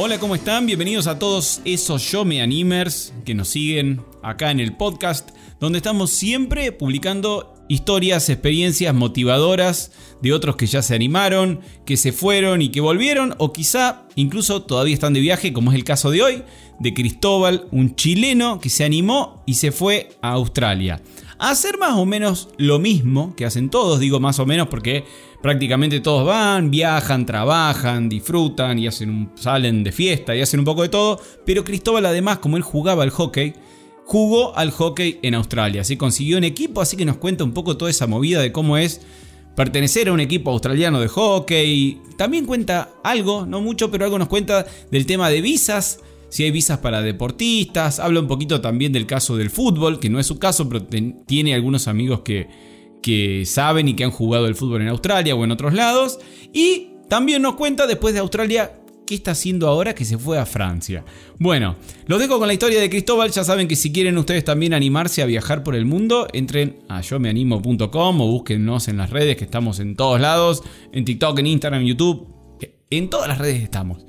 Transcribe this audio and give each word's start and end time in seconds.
Hola, 0.00 0.20
¿cómo 0.20 0.36
están? 0.36 0.64
Bienvenidos 0.64 1.08
a 1.08 1.18
todos 1.18 1.60
esos 1.64 2.08
Yo 2.12 2.24
Me 2.24 2.40
Animers 2.40 3.12
que 3.24 3.34
nos 3.34 3.48
siguen 3.48 4.04
acá 4.22 4.52
en 4.52 4.60
el 4.60 4.76
podcast, 4.76 5.30
donde 5.58 5.78
estamos 5.78 6.10
siempre 6.10 6.70
publicando 6.70 7.57
historias, 7.68 8.28
experiencias 8.28 8.94
motivadoras 8.94 9.92
de 10.20 10.32
otros 10.32 10.56
que 10.56 10.66
ya 10.66 10.82
se 10.82 10.94
animaron, 10.94 11.60
que 11.84 11.96
se 11.96 12.12
fueron 12.12 12.62
y 12.62 12.70
que 12.70 12.80
volvieron, 12.80 13.34
o 13.38 13.52
quizá 13.52 14.06
incluso 14.16 14.62
todavía 14.62 14.94
están 14.94 15.12
de 15.12 15.20
viaje, 15.20 15.52
como 15.52 15.70
es 15.70 15.76
el 15.76 15.84
caso 15.84 16.10
de 16.10 16.22
hoy, 16.22 16.42
de 16.80 16.94
Cristóbal, 16.94 17.66
un 17.70 17.94
chileno 17.94 18.60
que 18.60 18.70
se 18.70 18.84
animó 18.84 19.42
y 19.46 19.54
se 19.54 19.72
fue 19.72 20.10
a 20.22 20.32
Australia. 20.32 21.00
A 21.38 21.50
hacer 21.50 21.78
más 21.78 21.96
o 21.96 22.04
menos 22.04 22.48
lo 22.56 22.80
mismo 22.80 23.36
que 23.36 23.44
hacen 23.44 23.70
todos, 23.70 24.00
digo 24.00 24.18
más 24.18 24.40
o 24.40 24.46
menos 24.46 24.66
porque 24.66 25.04
prácticamente 25.40 26.00
todos 26.00 26.26
van, 26.26 26.70
viajan, 26.70 27.26
trabajan, 27.26 28.08
disfrutan 28.08 28.78
y 28.78 28.88
hacen 28.88 29.10
un, 29.10 29.30
salen 29.36 29.84
de 29.84 29.92
fiesta 29.92 30.34
y 30.34 30.40
hacen 30.40 30.60
un 30.60 30.66
poco 30.66 30.82
de 30.82 30.88
todo. 30.88 31.20
Pero 31.46 31.62
Cristóbal 31.62 32.06
además, 32.06 32.38
como 32.38 32.56
él 32.56 32.64
jugaba 32.64 33.04
al 33.04 33.10
hockey, 33.10 33.54
jugó 34.08 34.56
al 34.56 34.70
hockey 34.70 35.18
en 35.20 35.34
Australia. 35.34 35.82
Así 35.82 35.98
consiguió 35.98 36.38
un 36.38 36.44
equipo, 36.44 36.80
así 36.80 36.96
que 36.96 37.04
nos 37.04 37.18
cuenta 37.18 37.44
un 37.44 37.52
poco 37.52 37.76
toda 37.76 37.90
esa 37.90 38.06
movida 38.06 38.40
de 38.40 38.52
cómo 38.52 38.78
es 38.78 39.02
pertenecer 39.54 40.08
a 40.08 40.14
un 40.14 40.20
equipo 40.20 40.50
australiano 40.50 40.98
de 40.98 41.08
hockey. 41.08 42.00
También 42.16 42.46
cuenta 42.46 42.88
algo, 43.04 43.44
no 43.44 43.60
mucho, 43.60 43.90
pero 43.90 44.06
algo 44.06 44.18
nos 44.18 44.28
cuenta 44.28 44.66
del 44.90 45.04
tema 45.04 45.28
de 45.28 45.42
visas. 45.42 46.00
Si 46.30 46.42
hay 46.42 46.50
visas 46.50 46.78
para 46.78 47.02
deportistas, 47.02 48.00
habla 48.00 48.20
un 48.20 48.28
poquito 48.28 48.62
también 48.62 48.94
del 48.94 49.04
caso 49.04 49.36
del 49.36 49.50
fútbol, 49.50 50.00
que 50.00 50.08
no 50.08 50.18
es 50.18 50.26
su 50.26 50.38
caso, 50.38 50.70
pero 50.70 50.86
tiene 51.26 51.54
algunos 51.54 51.86
amigos 51.86 52.20
que, 52.20 52.48
que 53.02 53.44
saben 53.44 53.88
y 53.88 53.94
que 53.94 54.04
han 54.04 54.10
jugado 54.10 54.46
el 54.46 54.54
fútbol 54.54 54.80
en 54.80 54.88
Australia 54.88 55.34
o 55.34 55.44
en 55.44 55.50
otros 55.50 55.74
lados. 55.74 56.18
Y 56.54 56.92
también 57.10 57.42
nos 57.42 57.56
cuenta 57.56 57.86
después 57.86 58.14
de 58.14 58.20
Australia 58.20 58.72
qué 59.08 59.14
está 59.14 59.30
haciendo 59.30 59.68
ahora 59.68 59.94
que 59.94 60.04
se 60.04 60.18
fue 60.18 60.38
a 60.38 60.44
Francia. 60.44 61.02
Bueno, 61.38 61.76
los 62.06 62.20
dejo 62.20 62.38
con 62.38 62.46
la 62.46 62.52
historia 62.52 62.78
de 62.78 62.90
Cristóbal. 62.90 63.30
Ya 63.30 63.42
saben 63.42 63.66
que 63.66 63.74
si 63.74 63.90
quieren 63.90 64.18
ustedes 64.18 64.44
también 64.44 64.74
animarse 64.74 65.22
a 65.22 65.26
viajar 65.26 65.62
por 65.62 65.74
el 65.74 65.86
mundo, 65.86 66.28
entren 66.34 66.80
a 66.90 67.00
yo 67.00 67.16
yomeanimo.com 67.16 68.20
o 68.20 68.26
búsquennos 68.26 68.86
en 68.88 68.98
las 68.98 69.08
redes 69.08 69.38
que 69.38 69.44
estamos 69.44 69.80
en 69.80 69.96
todos 69.96 70.20
lados, 70.20 70.62
en 70.92 71.06
TikTok, 71.06 71.38
en 71.38 71.46
Instagram, 71.46 71.80
en 71.80 71.86
YouTube, 71.86 72.28
en 72.90 73.08
todas 73.08 73.28
las 73.28 73.38
redes 73.38 73.62
estamos. 73.62 74.04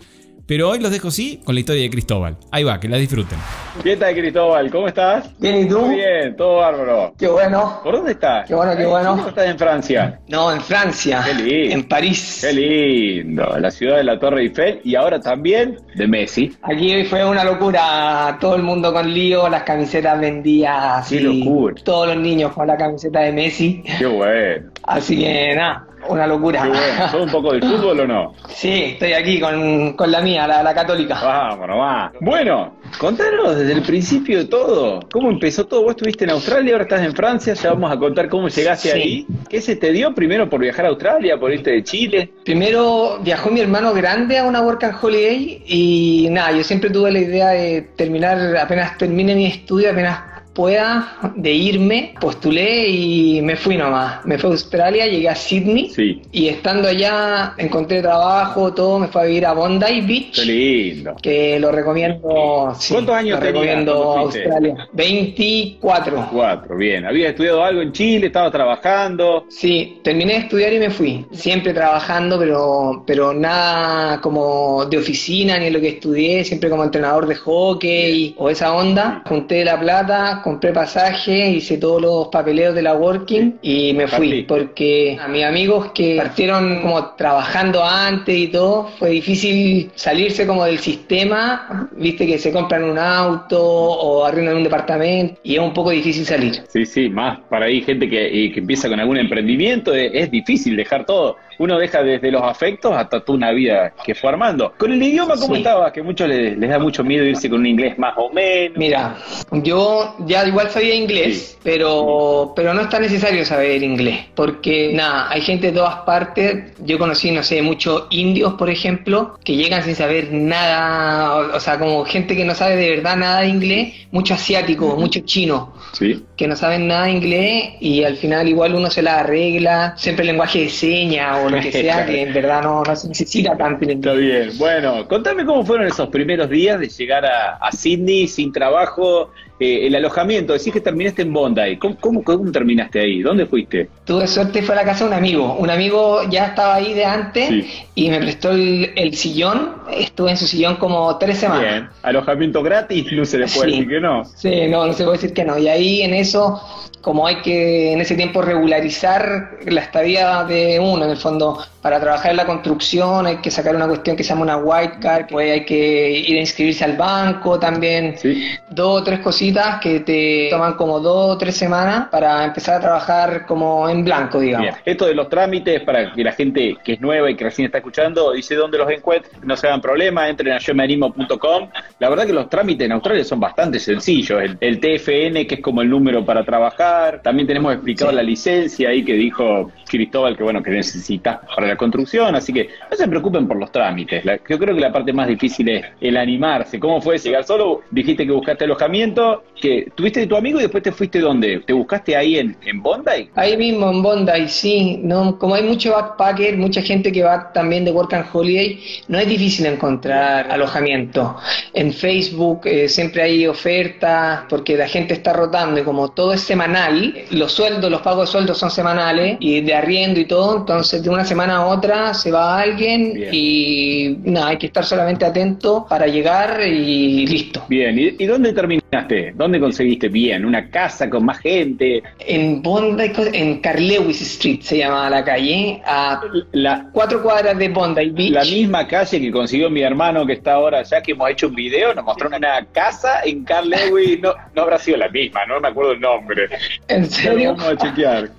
Pero 0.50 0.68
hoy 0.68 0.80
los 0.80 0.90
dejo 0.90 1.12
sí 1.12 1.40
con 1.46 1.54
la 1.54 1.60
historia 1.60 1.84
de 1.84 1.92
Cristóbal. 1.92 2.36
Ahí 2.50 2.64
va, 2.64 2.80
que 2.80 2.90
la 2.90 2.98
disfruten. 2.98 3.38
¿Qué 3.84 3.96
tal, 3.96 4.16
Cristóbal? 4.16 4.72
¿Cómo 4.72 4.88
estás? 4.88 5.30
Bien, 5.38 5.60
¿y 5.60 5.68
tú? 5.68 5.80
Muy 5.80 5.98
bien, 5.98 6.36
todo 6.36 6.56
bárbaro. 6.56 7.14
Qué 7.20 7.28
bueno. 7.28 7.80
¿Por 7.84 7.98
dónde 7.98 8.14
estás? 8.14 8.48
Qué 8.48 8.56
bueno, 8.56 8.76
qué 8.76 8.88
bueno. 8.88 9.12
¿Cómo 9.12 9.30
estás 9.30 9.46
en 9.46 9.60
Francia? 9.60 10.20
No, 10.28 10.52
en 10.52 10.60
Francia. 10.60 11.24
Qué 11.24 11.36
lindo. 11.36 11.76
En 11.76 11.88
París. 11.88 12.40
Qué 12.42 12.54
lindo. 12.54 13.60
La 13.60 13.70
ciudad 13.70 13.98
de 13.98 14.04
la 14.04 14.18
Torre 14.18 14.42
Eiffel 14.42 14.82
y 14.84 14.96
ahora 14.96 15.20
también 15.20 15.78
de 15.94 16.08
Messi. 16.08 16.52
Aquí 16.64 17.04
fue 17.04 17.24
una 17.24 17.44
locura. 17.44 18.36
Todo 18.42 18.56
el 18.56 18.64
mundo 18.64 18.92
con 18.92 19.14
lío, 19.14 19.48
las 19.50 19.62
camisetas 19.62 20.20
vendidas. 20.20 21.08
Qué 21.10 21.22
locura. 21.22 21.76
Todos 21.84 22.08
los 22.08 22.18
niños 22.18 22.54
con 22.54 22.66
la 22.66 22.76
camiseta 22.76 23.20
de 23.20 23.34
Messi. 23.34 23.84
Qué 24.00 24.08
bueno. 24.08 24.72
Así 24.82 25.16
que 25.16 25.54
nada. 25.54 25.89
Una 26.08 26.26
locura. 26.26 26.66
Bueno. 26.66 27.10
¿Sos 27.12 27.22
un 27.22 27.30
poco 27.30 27.52
del 27.52 27.62
fútbol 27.62 28.00
o 28.00 28.08
no? 28.08 28.34
Sí, 28.48 28.84
estoy 28.94 29.14
aquí 29.14 29.40
con, 29.40 29.94
con 29.94 30.12
la 30.12 30.22
mía, 30.22 30.48
la, 30.48 30.64
la 30.64 30.74
católica. 30.74 31.20
Vámonos, 31.22 31.78
va. 31.78 32.12
Bueno, 32.22 32.76
contanos 32.98 33.58
desde 33.58 33.74
el 33.74 33.82
principio 33.84 34.40
de 34.40 34.46
todo. 34.46 35.02
¿Cómo 35.12 35.30
empezó 35.30 35.66
todo? 35.68 35.82
Vos 35.84 35.92
estuviste 35.92 36.24
en 36.24 36.32
Australia, 36.32 36.74
ahora 36.74 36.84
estás 36.86 37.02
en 37.04 37.14
Francia. 37.14 37.54
Ya 37.54 37.72
vamos 37.74 37.92
a 37.92 37.98
contar 37.98 38.30
cómo 38.30 38.48
llegaste 38.48 38.90
Sí. 38.92 38.98
ahí. 38.98 39.28
¿Qué 39.50 39.62
se 39.62 39.76
te 39.76 39.92
dio 39.92 40.14
primero 40.16 40.50
por 40.50 40.62
viajar 40.62 40.86
a 40.86 40.90
Australia, 40.90 41.38
por 41.40 41.52
irte 41.54 41.72
de 41.72 41.84
Chile? 41.84 42.32
Primero 42.46 43.20
viajó 43.22 43.50
mi 43.52 43.60
hermano 43.60 43.94
grande 43.94 44.38
a 44.40 44.46
una 44.46 44.62
Work 44.62 44.84
and 44.86 44.96
Holiday 45.02 45.64
y 45.68 46.28
nada, 46.32 46.52
yo 46.54 46.64
siempre 46.64 46.90
tuve 46.90 47.12
la 47.12 47.20
idea 47.20 47.50
de 47.50 47.82
terminar, 47.96 48.56
apenas 48.58 48.98
termine 48.98 49.36
mi 49.36 49.46
estudio, 49.48 49.92
apenas 49.92 50.20
pueda, 50.54 51.34
de 51.36 51.52
irme, 51.52 52.14
postulé 52.20 52.88
y 52.90 53.42
me 53.42 53.56
fui 53.56 53.78
nomás. 53.78 54.26
Me 54.26 54.38
fui 54.38 54.50
a 54.50 54.54
Australia, 54.54 55.06
llegué 55.08 55.30
a 55.30 55.36
Sydney 55.36 55.90
Sí. 55.90 56.22
y 56.32 56.48
estando 56.48 56.88
allá 56.88 57.54
encontré 57.58 58.02
trabajo, 58.02 58.74
todo, 58.74 59.00
me 59.00 59.08
fui 59.08 59.22
a 59.22 59.26
vivir 59.26 59.46
a 59.46 59.54
Bondi 59.54 59.86
Qué 59.86 60.02
Beach. 60.02 60.38
lindo. 60.46 61.16
Que 61.22 61.60
lo 61.60 61.72
recomiendo. 61.72 62.74
sí, 62.78 62.94
¿Cuántos 62.94 63.16
años 63.16 63.40
lo 63.40 63.46
recomiendo? 63.46 63.94
Australia. 64.18 64.88
24. 64.94 66.30
Cuatro, 66.32 66.76
bien. 66.78 67.06
¿Habías 67.06 67.30
estudiado 67.32 67.64
algo 67.64 67.82
en 67.82 67.92
Chile? 67.92 68.28
¿Estabas 68.28 68.52
trabajando? 68.52 69.46
Sí, 69.50 70.00
terminé 70.04 70.34
de 70.34 70.40
estudiar 70.40 70.74
y 70.74 70.80
me 70.80 70.90
fui. 70.90 71.26
Siempre 71.32 71.74
trabajando, 71.74 72.38
pero, 72.40 73.04
pero 73.06 73.34
nada 73.34 74.20
como 74.22 74.86
de 74.86 74.98
oficina 74.98 75.58
ni 75.58 75.70
lo 75.70 75.80
que 75.80 75.90
estudié, 75.90 76.44
siempre 76.44 76.70
como 76.70 76.84
entrenador 76.84 77.28
de 77.28 77.36
hockey 77.36 78.36
o 78.38 78.50
esa 78.50 78.74
onda. 78.74 79.24
Junté 79.28 79.64
la 79.64 79.80
plata, 79.80 80.42
compré 80.50 80.74
pasaje, 80.74 81.52
hice 81.52 81.78
todos 81.78 82.02
los 82.02 82.28
papeleos 82.30 82.74
de 82.74 82.82
la 82.82 82.96
working 82.96 83.60
y 83.62 83.94
me 83.94 84.08
fui. 84.08 84.44
Porque 84.44 85.16
a 85.22 85.28
mis 85.28 85.44
amigos 85.44 85.92
que 85.94 86.16
partieron 86.18 86.82
como 86.82 87.14
trabajando 87.16 87.84
antes 87.84 88.36
y 88.36 88.48
todo, 88.48 88.88
fue 88.98 89.12
difícil 89.12 89.92
salirse 89.94 90.48
como 90.48 90.66
del 90.66 90.80
sistema. 90.80 91.88
Viste 91.96 92.26
que 92.26 92.40
se 92.40 92.52
compran 92.52 92.84
un 92.84 92.98
auto 92.98 93.62
o 93.62 94.26
arriendan 94.26 94.58
un 94.58 94.64
departamento 94.64 95.40
y 95.44 95.54
es 95.54 95.60
un 95.60 95.72
poco 95.72 95.92
difícil 95.92 96.26
salir. 96.26 96.64
Sí, 96.68 96.84
sí, 96.84 97.10
más 97.10 97.40
para 97.48 97.68
ahí 97.68 97.82
gente 97.82 98.10
que, 98.10 98.52
que 98.52 98.60
empieza 98.60 98.90
con 98.90 99.00
algún 99.00 99.18
emprendimiento, 99.18 99.94
es, 99.94 100.10
es 100.16 100.32
difícil 100.32 100.76
dejar 100.76 101.06
todo. 101.06 101.38
Uno 101.60 101.78
deja 101.78 102.02
desde 102.04 102.32
los 102.32 102.42
afectos 102.42 102.94
hasta 102.96 103.20
toda 103.24 103.38
una 103.38 103.52
vida 103.52 103.94
que 104.04 104.16
fue 104.16 104.30
armando. 104.32 104.74
Con 104.78 104.92
el 104.92 105.02
idioma, 105.04 105.36
¿cómo 105.36 105.54
Sí. 105.54 105.60
estabas? 105.62 105.92
Que 105.92 106.00
a 106.00 106.04
muchos 106.04 106.28
les, 106.28 106.58
les 106.58 106.70
da 106.70 106.80
mucho 106.80 107.04
miedo 107.04 107.24
irse 107.26 107.50
con 107.50 107.60
un 107.60 107.68
inglés 107.68 107.98
más 108.00 108.14
o 108.18 108.32
menos. 108.32 108.78
Mira, 108.78 109.18
yo 109.52 110.16
ya 110.26 110.46
igual 110.48 110.70
sabía 110.70 110.96
inglés, 110.96 111.52
Sí. 111.52 111.58
pero, 111.64 112.54
pero 112.56 112.74
no 112.74 112.82
es 112.82 112.90
tan 112.90 113.02
necesario 113.02 113.46
saber 113.46 113.84
inglés, 113.84 114.26
porque 114.36 114.92
nada, 114.94 115.30
hay 115.30 115.42
gente 115.42 115.68
de 115.68 115.74
todas 115.74 115.96
partes, 115.98 116.74
yo 116.86 116.98
conocí, 116.98 117.32
no 117.32 117.44
sé, 117.44 117.62
muchos 117.62 118.08
indios, 118.10 118.54
por 118.54 118.70
ejemplo, 118.70 119.38
que 119.44 119.56
llegan 119.56 119.84
sin 119.84 119.96
saber 119.96 120.32
nada, 120.32 121.36
o, 121.36 121.56
o 121.58 121.60
sea, 121.60 121.78
como 121.78 122.06
gente 122.06 122.36
que 122.36 122.46
no 122.46 122.56
sabe 122.56 122.76
de 122.76 122.90
verdad 122.96 123.16
nada 123.18 123.42
de 123.42 123.48
inglés, 123.48 123.94
mucho 124.12 124.34
asiático, 124.34 124.96
mucho 124.96 125.20
chino, 125.22 125.74
Sí. 125.94 126.24
que 126.38 126.48
no 126.48 126.56
saben 126.56 126.88
nada 126.88 127.06
de 127.06 127.12
inglés 127.12 127.74
y 127.80 128.04
al 128.04 128.16
final 128.16 128.48
igual 128.48 128.76
uno 128.76 128.90
se 128.90 129.02
la 129.02 129.20
arregla, 129.20 129.94
siempre 129.98 130.24
el 130.24 130.28
lenguaje 130.28 130.60
de 130.60 130.70
señas 130.70 131.38
o 131.44 131.49
lo 131.50 131.62
que 131.62 131.72
sea, 131.72 132.06
que 132.06 132.22
en 132.22 132.34
verdad 132.34 132.64
no, 132.64 132.84
no 132.84 132.96
se 132.96 133.08
necesita 133.08 133.58
tanto 133.58 133.86
el 133.86 133.92
Está 133.92 134.14
bien. 134.14 134.52
Bueno, 134.58 135.08
contame 135.08 135.46
cómo 135.46 135.66
fueron 135.66 135.88
esos 135.88 136.10
primeros 136.10 136.50
días 136.50 136.80
de 136.80 136.88
llegar 136.88 137.26
a, 137.26 137.56
a 137.56 137.72
Sydney 137.72 138.28
sin 138.28 138.52
trabajo, 138.52 139.32
eh, 139.60 139.88
el 139.88 139.96
alojamiento. 139.96 140.54
Decís 140.54 140.72
que 140.74 140.82
terminaste 140.82 141.24
en 141.24 141.34
Bondi. 141.34 141.78
¿Cómo, 141.78 141.98
cómo, 142.00 142.24
cómo 142.24 142.52
terminaste 142.52 143.00
ahí? 143.00 143.22
¿Dónde 143.22 143.46
fuiste? 143.46 143.90
Tuve 144.06 144.26
suerte, 144.28 144.62
fue 144.62 144.76
a 144.76 144.80
la 144.80 144.86
casa 144.86 145.04
de 145.06 145.10
un 145.12 145.16
amigo. 145.18 145.56
Un 145.56 145.70
amigo 145.70 146.22
ya 146.30 146.46
estaba 146.48 146.76
ahí 146.76 146.94
de 146.94 147.06
antes 147.06 147.48
Sí. 147.50 147.66
y 147.96 148.10
me 148.10 148.20
prestó 148.20 148.52
el, 148.52 148.92
el 148.96 149.16
sillón. 149.16 149.74
Estuve 149.92 150.32
en 150.32 150.38
su 150.38 150.48
sillón 150.48 150.76
como 150.78 151.18
tres 151.18 151.38
semanas. 151.40 151.64
Bien. 151.64 151.90
Alojamiento 152.04 152.64
gratis, 152.64 153.12
no 153.12 153.26
se 153.26 153.38
le 153.40 153.48
puede 153.48 153.70
Sí. 153.70 153.72
decir 153.78 153.88
que 153.90 154.00
no. 154.00 154.26
Sí, 154.26 154.68
no, 154.70 154.86
no 154.86 154.94
se 154.94 155.04
puede 155.04 155.18
decir 155.18 155.34
que 155.34 155.44
no. 155.46 155.58
Y 155.58 155.68
ahí 155.68 156.02
en 156.04 156.14
eso, 156.14 156.62
como 157.02 157.28
hay 157.28 157.38
que 157.42 157.94
en 157.94 158.02
ese 158.02 158.16
tiempo 158.16 158.42
regularizar 158.42 159.58
la 159.66 159.82
estadía 159.82 160.44
de 160.44 160.80
uno, 160.80 161.06
en 161.06 161.12
el 161.12 161.18
fondo, 161.18 161.58
para 161.82 162.00
trabajar 162.00 162.32
en 162.32 162.38
la 162.38 162.46
construcción 162.46 163.26
hay 163.26 163.38
que 163.38 163.50
sacar 163.52 163.76
una 163.76 163.88
cuestión 163.88 164.16
que 164.16 164.24
se 164.24 164.30
llama 164.30 164.42
una 164.44 164.58
white 164.58 164.98
card, 165.00 165.28
pues 165.30 165.52
hay 165.52 165.66
que 165.66 166.12
ir 166.12 166.38
a 166.38 166.40
inscribirse 166.42 166.84
al 166.84 166.98
banco 166.98 167.60
también. 167.60 168.18
Sí. 168.18 168.50
Dos 168.70 169.02
o 169.02 169.04
tres 169.04 169.20
cositas 169.20 169.80
que 169.80 170.02
te 170.02 170.48
toman 170.50 170.74
como 170.74 171.00
dos 171.00 171.36
o 171.36 171.38
tres 171.38 171.56
semanas 171.56 172.08
para 172.10 172.44
empezar 172.46 172.76
a 172.76 172.80
trabajar 172.82 173.46
como 173.46 173.88
en 173.90 174.04
blanco, 174.04 174.40
digamos. 174.40 174.68
Bien. 174.68 174.76
Esto 174.86 175.06
de 175.06 175.16
los 175.16 175.30
trámites, 175.30 175.82
para 175.82 176.12
que 176.14 176.24
la 176.24 176.34
gente 176.34 176.78
que 176.84 176.94
es 176.94 177.02
nueva 177.02 177.30
y 177.32 177.36
que 177.36 177.46
recién 177.46 177.66
está 177.68 177.78
escuchando, 177.80 178.34
dice 178.34 178.56
dónde 178.56 178.78
los 178.78 178.90
encuentren, 178.92 179.40
no 179.44 179.56
se 179.56 179.68
hagan 179.68 179.82
problema, 179.82 180.28
entren 180.28 180.54
a 180.54 180.60
yomeanimo.com. 180.60 181.70
La 182.00 182.10
verdad 182.10 182.26
que 182.26 182.34
los 182.34 182.50
trámites 182.50 182.86
en 182.86 182.92
Australia 182.92 183.24
son 183.24 183.40
bastante 183.40 183.80
sencillos. 183.80 184.42
El, 184.42 184.58
el 184.60 184.80
TFN, 184.80 185.48
que 185.48 185.56
es 185.56 185.62
como 185.62 185.82
el 185.82 185.90
número 185.90 186.26
para 186.26 186.44
trabajar. 186.44 187.22
También 187.22 187.48
tenemos 187.48 187.74
explicado 187.74 188.12
Sí. 188.12 188.16
la 188.16 188.24
licencia 188.24 188.90
ahí 188.90 189.04
que 189.04 189.14
dijo 189.14 189.72
Cristóbal, 189.88 190.36
que 190.36 190.44
bueno, 190.44 190.62
que 190.64 190.72
necesita 190.72 190.90
necesitas 191.00 191.40
para 191.56 191.69
la 191.70 191.78
construcción, 191.78 192.36
así 192.36 192.52
que 192.54 192.70
no 192.90 192.98
se 192.98 193.08
preocupen 193.08 193.48
por 193.48 193.58
los 193.58 193.72
trámites. 193.72 194.24
yo 194.24 194.60
creo 194.60 194.76
que 194.76 194.82
la 194.82 194.92
parte 194.92 195.14
más 195.14 195.28
difícil 195.28 195.70
es 195.70 195.86
el 196.02 196.18
animarse. 196.18 196.80
¿Cómo 196.80 197.02
fue 197.02 197.18
llegar 197.18 197.44
solo? 197.44 197.82
Dijiste 197.92 198.26
que 198.26 198.32
buscaste 198.32 198.66
alojamiento, 198.66 199.44
que 199.60 199.92
tuviste 199.96 200.22
de 200.22 200.28
tu 200.28 200.36
amigo 200.36 200.60
y 200.60 200.64
después 200.64 200.84
te 200.84 200.92
fuiste 200.92 201.20
dónde? 201.20 201.62
¿Te 201.66 201.74
buscaste 201.74 202.16
ahí 202.16 202.38
en, 202.38 202.58
en 202.66 202.82
Bondi? 202.82 203.30
Ahí 203.36 203.58
mismo 203.58 203.90
en 203.92 204.02
Bondi, 204.02 204.48
sí. 204.48 205.00
No, 205.04 205.38
como 205.38 205.56
hay 205.56 205.64
mucho 205.64 205.94
backpacker, 205.94 206.58
mucha 206.58 206.82
gente 206.82 207.12
que 207.12 207.24
va 207.24 207.52
también 207.54 207.86
de 207.86 207.92
Work 207.92 208.14
and 208.14 208.26
Holiday, 208.32 208.80
no 209.08 209.18
es 209.18 209.28
difícil 209.28 209.66
encontrar 209.66 210.52
alojamiento. 210.52 211.38
En 211.74 211.94
Facebook 211.94 212.62
eh, 212.66 212.90
siempre 212.90 213.22
hay 213.22 213.48
ofertas 213.48 214.44
porque 214.50 214.76
la 214.76 214.88
gente 214.88 215.14
está 215.14 215.34
rotando 215.34 215.80
y 215.80 215.84
como 215.84 216.10
todo 216.10 216.34
es 216.34 216.42
semanal, 216.42 217.16
los 217.32 217.52
sueldos, 217.52 217.92
los 217.92 218.02
pagos 218.02 218.28
de 218.28 218.32
sueldos 218.32 218.58
son 218.58 218.72
semanales 218.72 219.38
y 219.40 219.62
de 219.62 219.74
arriendo 219.74 220.20
y 220.20 220.26
todo, 220.26 220.58
entonces 220.58 221.04
de 221.04 221.10
una 221.10 221.26
semana 221.26 221.59
a 221.60 221.66
otra 221.68 222.14
se 222.14 222.32
va 222.32 222.60
alguien 222.60 223.28
y 223.32 224.18
nada, 224.24 224.48
hay 224.50 224.58
que 224.58 224.68
estar 224.68 224.84
solamente 224.84 225.26
atento 225.26 225.86
para 225.88 226.08
llegar 226.08 226.62
y 226.66 227.28
listo. 227.28 227.66
Bien, 227.68 227.98
¿y, 227.98 228.26
dónde 228.26 228.54
terminaste? 228.54 229.34
¿Dónde 229.36 229.60
conseguiste 229.60 230.08
bien? 230.08 230.46
¿Una 230.46 230.70
casa 230.70 231.10
con 231.10 231.26
más 231.26 231.40
gente? 231.40 232.02
En 232.20 232.62
Bondi, 232.62 233.12
en 233.34 233.60
Carlewis 233.60 234.22
Street 234.22 234.62
se 234.62 234.78
llama 234.78 235.10
la 235.10 235.24
calle, 235.24 235.82
a 235.86 236.22
las 236.54 236.84
cuatro 236.92 237.22
cuadras 237.22 237.58
de 237.58 237.70
Bondi 237.70 238.10
Beach. 238.10 238.32
La 238.32 238.44
misma 238.44 238.88
calle 238.88 239.20
que 239.20 239.32
consiguió 239.32 239.70
mi 239.70 239.82
hermano 239.82 240.26
que 240.26 240.34
está 240.34 240.54
ahora 240.54 240.82
ya 240.84 241.02
que 241.02 241.12
hemos 241.12 241.30
hecho 241.30 241.48
un 241.48 241.56
video, 241.56 241.94
nos 241.94 242.06
mostró 242.06 242.28
una 242.28 242.66
casa 242.72 243.22
en 243.24 243.44
Carlewis, 243.44 244.20
no, 244.22 244.34
no 244.56 244.62
habrá 244.62 244.78
sido 244.80 244.98
la 244.98 245.10
misma, 245.10 245.46
no 245.46 245.60
me 245.60 245.68
acuerdo 245.68 245.92
el 245.92 246.00
nombre. 246.00 246.48
¿En 246.88 247.06
serio? 247.06 247.56
Vamos 247.56 247.74
a 247.74 247.78
chequear. 247.78 248.30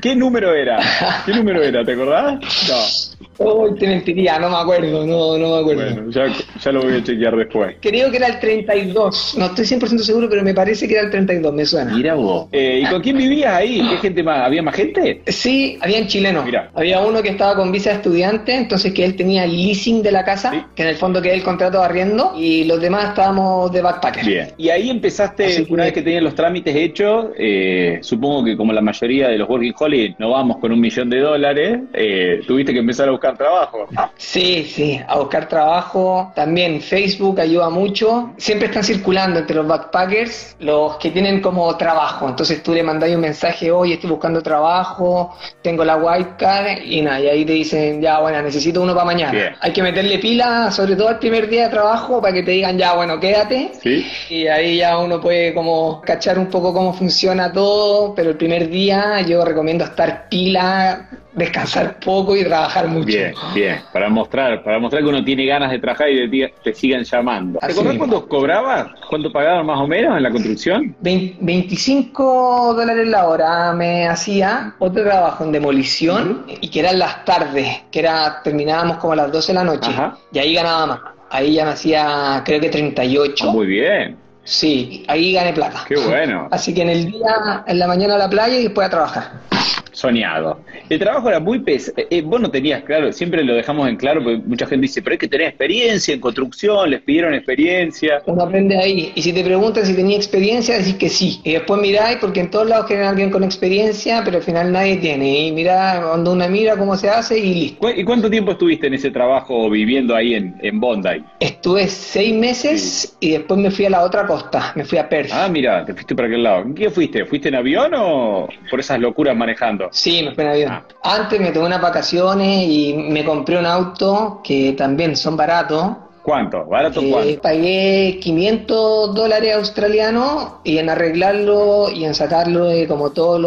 ¿Qué 0.00 0.14
número 0.14 0.54
era? 0.54 0.78
¿Qué 1.24 1.32
número 1.32 1.62
era? 1.62 1.84
¿Te 1.84 1.92
acordás? 1.92 2.38
No. 2.68 3.15
Oh, 3.38 3.68
te 3.74 3.86
mentiría, 3.86 4.38
no 4.38 4.50
me 4.50 4.56
acuerdo, 4.56 5.06
no, 5.06 5.38
no 5.38 5.56
me 5.56 5.60
acuerdo. 5.60 5.94
Bueno, 5.94 6.10
ya, 6.10 6.26
ya, 6.62 6.72
lo 6.72 6.82
voy 6.82 6.94
a 6.94 7.02
chequear 7.02 7.36
después. 7.36 7.76
Creo 7.80 8.10
que 8.10 8.16
era 8.16 8.28
el 8.28 8.40
32, 8.40 9.34
no 9.38 9.46
estoy 9.46 9.64
100% 9.64 9.98
seguro, 9.98 10.28
pero 10.28 10.42
me 10.42 10.54
parece 10.54 10.88
que 10.88 10.94
era 10.94 11.04
el 11.04 11.10
32, 11.10 11.52
me 11.52 11.66
suena. 11.66 11.94
Mira 11.94 12.14
vos. 12.14 12.48
Eh, 12.52 12.82
¿Y 12.84 12.90
con 12.90 13.02
quién 13.02 13.16
vivías 13.16 13.52
ahí? 13.52 13.86
¿Qué 13.90 13.98
gente 13.98 14.22
más? 14.22 14.40
¿Había 14.40 14.62
más 14.62 14.74
gente? 14.74 15.22
Sí, 15.26 15.78
habían 15.80 16.06
chilenos. 16.06 16.44
Mira. 16.44 16.70
Había 16.74 17.00
uno 17.00 17.22
que 17.22 17.30
estaba 17.30 17.54
con 17.56 17.70
visa 17.72 17.90
de 17.90 17.96
estudiante, 17.96 18.54
entonces 18.54 18.92
que 18.92 19.04
él 19.04 19.16
tenía 19.16 19.44
el 19.44 19.52
leasing 19.52 20.02
de 20.02 20.12
la 20.12 20.24
casa, 20.24 20.68
que 20.74 20.82
en 20.82 20.88
el 20.88 20.96
fondo 20.96 21.20
que 21.20 21.32
el 21.32 21.42
contrato 21.42 21.78
de 21.78 21.84
arriendo, 21.84 22.32
y 22.36 22.64
los 22.64 22.80
demás 22.80 23.10
estábamos 23.10 23.70
de 23.72 23.82
backpacker. 23.82 24.24
Bien. 24.24 24.48
Y 24.56 24.68
ahí 24.70 24.90
empezaste, 24.90 25.66
una 25.68 25.84
vez 25.84 25.92
que 25.92 26.02
tenías 26.02 26.22
los 26.22 26.34
trámites 26.34 26.74
hechos, 26.74 27.26
eh, 27.38 27.98
supongo 28.02 28.44
que 28.44 28.56
como 28.56 28.72
la 28.72 28.80
mayoría 28.80 29.28
de 29.28 29.38
los 29.38 29.48
Working 29.48 29.74
Holiday 29.78 30.16
no 30.18 30.30
vamos 30.30 30.58
con 30.58 30.72
un 30.72 30.80
millón 30.80 31.10
de 31.10 31.20
dólares, 31.20 31.80
eh, 31.92 32.40
tuviste 32.46 32.72
que 32.72 32.78
empezar 32.78 33.08
a 33.08 33.10
buscar 33.12 33.25
trabajo. 33.34 33.86
Sí, 34.16 34.64
sí, 34.64 35.00
a 35.06 35.18
buscar 35.18 35.48
trabajo. 35.48 36.32
También 36.34 36.80
Facebook 36.80 37.40
ayuda 37.40 37.70
mucho. 37.70 38.32
Siempre 38.36 38.68
están 38.68 38.84
circulando 38.84 39.40
entre 39.40 39.56
los 39.56 39.66
backpackers 39.66 40.56
los 40.60 40.96
que 40.96 41.10
tienen 41.10 41.40
como 41.40 41.74
trabajo. 41.76 42.28
Entonces 42.28 42.62
tú 42.62 42.72
le 42.72 42.82
mandas 42.82 43.10
un 43.10 43.20
mensaje, 43.20 43.70
hoy 43.70 43.92
estoy 43.92 44.10
buscando 44.10 44.42
trabajo, 44.42 45.34
tengo 45.62 45.84
la 45.84 45.96
white 45.96 46.34
card 46.38 46.82
y 46.84 47.02
nada, 47.02 47.20
y 47.20 47.28
ahí 47.28 47.44
te 47.44 47.52
dicen, 47.52 48.00
ya, 48.00 48.20
bueno, 48.20 48.40
necesito 48.42 48.82
uno 48.82 48.94
para 48.94 49.06
mañana. 49.06 49.56
Hay 49.60 49.72
que 49.72 49.82
meterle 49.82 50.18
pila, 50.18 50.70
sobre 50.70 50.96
todo 50.96 51.10
el 51.10 51.18
primer 51.18 51.48
día 51.48 51.64
de 51.64 51.70
trabajo, 51.70 52.20
para 52.20 52.34
que 52.34 52.42
te 52.42 52.52
digan, 52.52 52.78
ya, 52.78 52.94
bueno, 52.94 53.18
quédate. 53.18 53.72
¿Sí? 53.80 54.06
Y 54.30 54.46
ahí 54.46 54.78
ya 54.78 54.98
uno 54.98 55.20
puede 55.20 55.54
como 55.54 56.00
cachar 56.00 56.38
un 56.38 56.46
poco 56.46 56.72
cómo 56.72 56.92
funciona 56.92 57.52
todo, 57.52 58.14
pero 58.14 58.30
el 58.30 58.36
primer 58.36 58.68
día 58.68 59.20
yo 59.22 59.44
recomiendo 59.44 59.84
estar 59.84 60.28
pila 60.28 61.08
descansar 61.36 62.00
poco 62.00 62.34
y 62.34 62.44
trabajar 62.44 62.88
mucho. 62.88 63.06
Bien, 63.06 63.15
bien, 63.54 63.80
para 63.92 64.08
mostrar, 64.08 64.62
para 64.62 64.78
mostrar 64.78 65.02
que 65.02 65.08
uno 65.08 65.24
tiene 65.24 65.46
ganas 65.46 65.70
de 65.70 65.78
trabajar 65.78 66.10
y 66.10 66.26
de 66.26 66.52
te 66.62 66.74
sigan 66.74 67.04
llamando. 67.04 67.58
¿Te 67.58 67.72
acordás 67.72 67.96
cuánto 67.96 68.28
cobrabas? 68.28 68.88
¿Cuánto 69.08 69.32
pagaban 69.32 69.66
más 69.66 69.80
o 69.80 69.86
menos 69.86 70.16
en 70.16 70.22
la 70.22 70.30
construcción? 70.30 70.96
25 71.00 72.74
dólares 72.74 73.06
la 73.08 73.28
hora 73.28 73.72
me 73.72 74.06
hacía 74.08 74.74
otro 74.78 75.04
trabajo 75.04 75.44
en 75.44 75.52
demolición 75.52 76.44
y 76.60 76.68
que 76.68 76.80
eran 76.80 76.98
las 76.98 77.24
tardes, 77.24 77.82
que 77.90 78.00
era 78.00 78.40
terminábamos 78.42 78.98
como 78.98 79.12
a 79.12 79.16
las 79.16 79.32
12 79.32 79.52
de 79.52 79.54
la 79.54 79.64
noche 79.64 79.90
y 80.32 80.38
ahí 80.38 80.54
ganaba 80.54 80.86
más. 80.86 81.00
Ahí 81.30 81.54
ya 81.54 81.64
me 81.64 81.72
hacía 81.72 82.42
creo 82.44 82.60
que 82.60 82.68
38. 82.68 83.46
Ah, 83.48 83.52
muy 83.52 83.66
bien. 83.66 84.16
Sí, 84.44 85.04
ahí 85.08 85.32
gané 85.32 85.52
plata. 85.52 85.84
Qué 85.88 85.96
bueno. 85.96 86.48
Así 86.52 86.72
que 86.72 86.82
en 86.82 86.90
el 86.90 87.10
día, 87.10 87.64
en 87.66 87.78
la 87.78 87.88
mañana 87.88 88.14
a 88.14 88.18
la 88.18 88.30
playa 88.30 88.56
y 88.56 88.64
después 88.64 88.86
a 88.86 88.90
trabajar 88.90 89.55
soñado. 89.96 90.60
El 90.90 90.98
trabajo 90.98 91.28
era 91.28 91.40
muy 91.40 91.60
pesado. 91.60 91.94
Eh, 91.98 92.06
eh, 92.10 92.22
vos 92.22 92.38
no 92.40 92.50
tenías 92.50 92.82
claro, 92.84 93.12
siempre 93.12 93.42
lo 93.42 93.54
dejamos 93.54 93.88
en 93.88 93.96
claro, 93.96 94.22
porque 94.22 94.42
mucha 94.44 94.66
gente 94.66 94.82
dice, 94.82 95.00
pero 95.00 95.14
hay 95.14 95.18
que 95.18 95.28
tener 95.28 95.48
experiencia 95.48 96.14
en 96.14 96.20
construcción, 96.20 96.90
les 96.90 97.00
pidieron 97.00 97.34
experiencia. 97.34 98.22
Uno 98.26 98.42
aprende 98.42 98.76
ahí. 98.76 99.10
Y 99.14 99.22
si 99.22 99.32
te 99.32 99.42
preguntan 99.42 99.86
si 99.86 99.94
tenía 99.94 100.16
experiencia, 100.16 100.76
decís 100.76 100.96
que 100.96 101.08
sí. 101.08 101.40
Y 101.44 101.52
después 101.52 101.80
miráis, 101.80 102.18
porque 102.20 102.40
en 102.40 102.50
todos 102.50 102.68
lados 102.68 102.86
quieren 102.86 103.06
alguien 103.06 103.30
con 103.30 103.42
experiencia, 103.42 104.22
pero 104.22 104.36
al 104.36 104.42
final 104.42 104.70
nadie 104.70 104.98
tiene. 104.98 105.46
Y 105.46 105.52
mirá, 105.52 106.02
cuando 106.06 106.32
una 106.32 106.46
mira 106.46 106.76
cómo 106.76 106.94
se 106.96 107.08
hace 107.08 107.38
y 107.38 107.54
listo. 107.54 107.88
¿Y 107.88 108.04
cuánto 108.04 108.30
tiempo 108.30 108.52
estuviste 108.52 108.88
en 108.88 108.94
ese 108.94 109.10
trabajo 109.10 109.70
viviendo 109.70 110.14
ahí 110.14 110.34
en, 110.34 110.56
en 110.60 110.78
Bondi? 110.78 111.24
Estuve 111.40 111.88
seis 111.88 112.34
meses 112.34 113.16
y 113.20 113.30
después 113.30 113.58
me 113.58 113.70
fui 113.70 113.86
a 113.86 113.90
la 113.90 114.02
otra 114.02 114.26
costa, 114.26 114.72
me 114.76 114.84
fui 114.84 114.98
a 114.98 115.08
Perth. 115.08 115.30
Ah, 115.32 115.48
mira, 115.50 115.86
te 115.86 115.94
fuiste 115.94 116.14
para 116.14 116.28
aquel 116.28 116.42
lado. 116.42 116.62
¿En 116.62 116.74
qué 116.74 116.90
fuiste? 116.90 117.24
¿Fuiste 117.24 117.48
en 117.48 117.54
avión 117.54 117.92
o 117.96 118.46
por 118.70 118.80
esas 118.80 119.00
locuras 119.00 119.34
manejando? 119.34 119.85
Sí, 119.92 120.22
me 120.22 120.34
fui 120.34 120.44
en 120.44 120.50
avión. 120.50 120.72
Ah. 120.72 120.86
Antes 121.02 121.40
me 121.40 121.52
tomé 121.52 121.66
unas 121.66 121.80
vacaciones 121.80 122.64
y 122.68 122.94
me 122.94 123.24
compré 123.24 123.58
un 123.58 123.66
auto 123.66 124.40
que 124.42 124.72
también 124.72 125.16
son 125.16 125.36
baratos. 125.36 125.96
¿Cuánto? 126.26 126.64
¿Barato 126.64 127.00
eh, 127.02 127.08
cuánto? 127.08 127.40
Pagué 127.40 128.18
500 128.20 129.14
dólares 129.14 129.54
australianos 129.54 130.54
y 130.64 130.78
en 130.78 130.90
arreglarlo 130.90 131.88
y 131.88 132.04
en 132.04 132.16
sacarlo 132.16 132.64
de 132.64 132.88
como 132.88 133.12
todos 133.12 133.40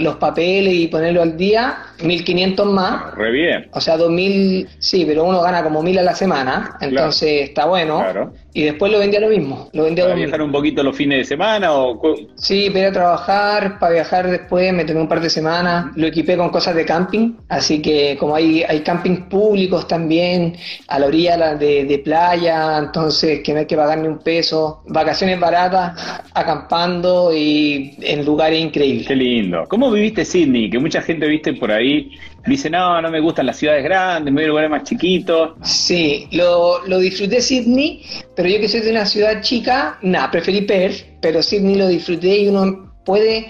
los 0.00 0.16
papeles 0.16 0.74
y 0.74 0.88
ponerlo 0.88 1.22
al 1.22 1.36
día, 1.36 1.76
1500 2.02 2.66
más. 2.66 3.14
Re 3.14 3.30
bien. 3.30 3.68
O 3.72 3.80
sea, 3.80 3.96
2000, 3.96 4.68
sí, 4.80 5.04
pero 5.06 5.22
uno 5.22 5.42
gana 5.42 5.62
como 5.62 5.80
1000 5.80 5.98
a 6.00 6.02
la 6.02 6.14
semana, 6.16 6.76
entonces 6.80 7.42
está 7.42 7.66
bueno. 7.66 8.00
Claro. 8.00 8.32
Y 8.54 8.64
después 8.64 8.92
lo 8.92 8.98
vendía 8.98 9.20
lo 9.20 9.28
mismo. 9.28 9.70
Lo 9.72 9.84
vendía 9.84 10.04
¿Para 10.04 10.16
viajar 10.16 10.42
un 10.42 10.52
poquito 10.52 10.82
los 10.82 10.94
fines 10.94 11.18
de 11.18 11.24
semana 11.24 11.72
o...? 11.72 11.98
Sí, 12.34 12.68
para 12.68 12.88
a 12.88 12.92
trabajar, 12.92 13.78
para 13.78 13.92
viajar 13.94 14.30
después 14.30 14.72
me 14.74 14.84
tomé 14.84 15.00
un 15.00 15.08
par 15.08 15.20
de 15.20 15.30
semanas. 15.30 15.86
Lo 15.96 16.06
equipé 16.06 16.36
con 16.36 16.50
cosas 16.50 16.74
de 16.74 16.84
camping, 16.84 17.34
así 17.48 17.80
que 17.80 18.16
como 18.18 18.34
hay, 18.34 18.62
hay 18.64 18.80
campings 18.80 19.26
públicos 19.28 19.88
también, 19.88 20.56
a 20.88 20.98
la 20.98 21.06
orilla 21.06 21.54
de, 21.54 21.84
de 21.84 21.91
playa, 21.98 22.78
entonces 22.78 23.40
que 23.42 23.52
no 23.52 23.60
hay 23.60 23.66
que 23.66 23.76
pagar 23.76 23.98
ni 23.98 24.08
un 24.08 24.18
peso. 24.18 24.82
Vacaciones 24.86 25.38
baratas, 25.38 26.22
acampando 26.34 27.32
y 27.34 27.94
en 28.00 28.24
lugares 28.24 28.60
increíbles. 28.60 29.06
Qué 29.06 29.16
lindo. 29.16 29.64
¿Cómo 29.68 29.90
viviste 29.90 30.24
Sydney? 30.24 30.70
Que 30.70 30.78
mucha 30.78 31.02
gente 31.02 31.26
viste 31.26 31.52
por 31.54 31.70
ahí 31.70 32.10
dice, 32.46 32.68
no, 32.70 33.00
no 33.00 33.10
me 33.10 33.20
gustan 33.20 33.46
las 33.46 33.56
ciudades 33.56 33.84
grandes, 33.84 34.32
me 34.32 34.40
voy 34.40 34.44
a 34.44 34.48
lugares 34.48 34.70
más 34.70 34.84
chiquitos. 34.84 35.52
Sí, 35.62 36.28
lo, 36.32 36.84
lo 36.86 36.98
disfruté 36.98 37.40
Sydney, 37.40 38.02
pero 38.34 38.48
yo 38.48 38.58
que 38.58 38.68
soy 38.68 38.80
de 38.80 38.90
una 38.90 39.06
ciudad 39.06 39.40
chica, 39.42 39.98
nada, 40.02 40.30
preferí 40.30 40.62
Perth, 40.62 41.04
pero 41.20 41.42
Sydney 41.42 41.76
lo 41.76 41.88
disfruté 41.88 42.38
y 42.38 42.48
uno 42.48 42.94
puede, 43.04 43.48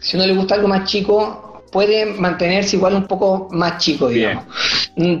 si 0.00 0.16
uno 0.16 0.26
le 0.26 0.34
gusta 0.34 0.54
algo 0.54 0.68
más 0.68 0.88
chico, 0.88 1.64
puede 1.72 2.04
mantenerse 2.06 2.76
igual 2.76 2.94
un 2.94 3.06
poco 3.06 3.48
más 3.52 3.78
chico, 3.78 4.08
digamos. 4.08 4.44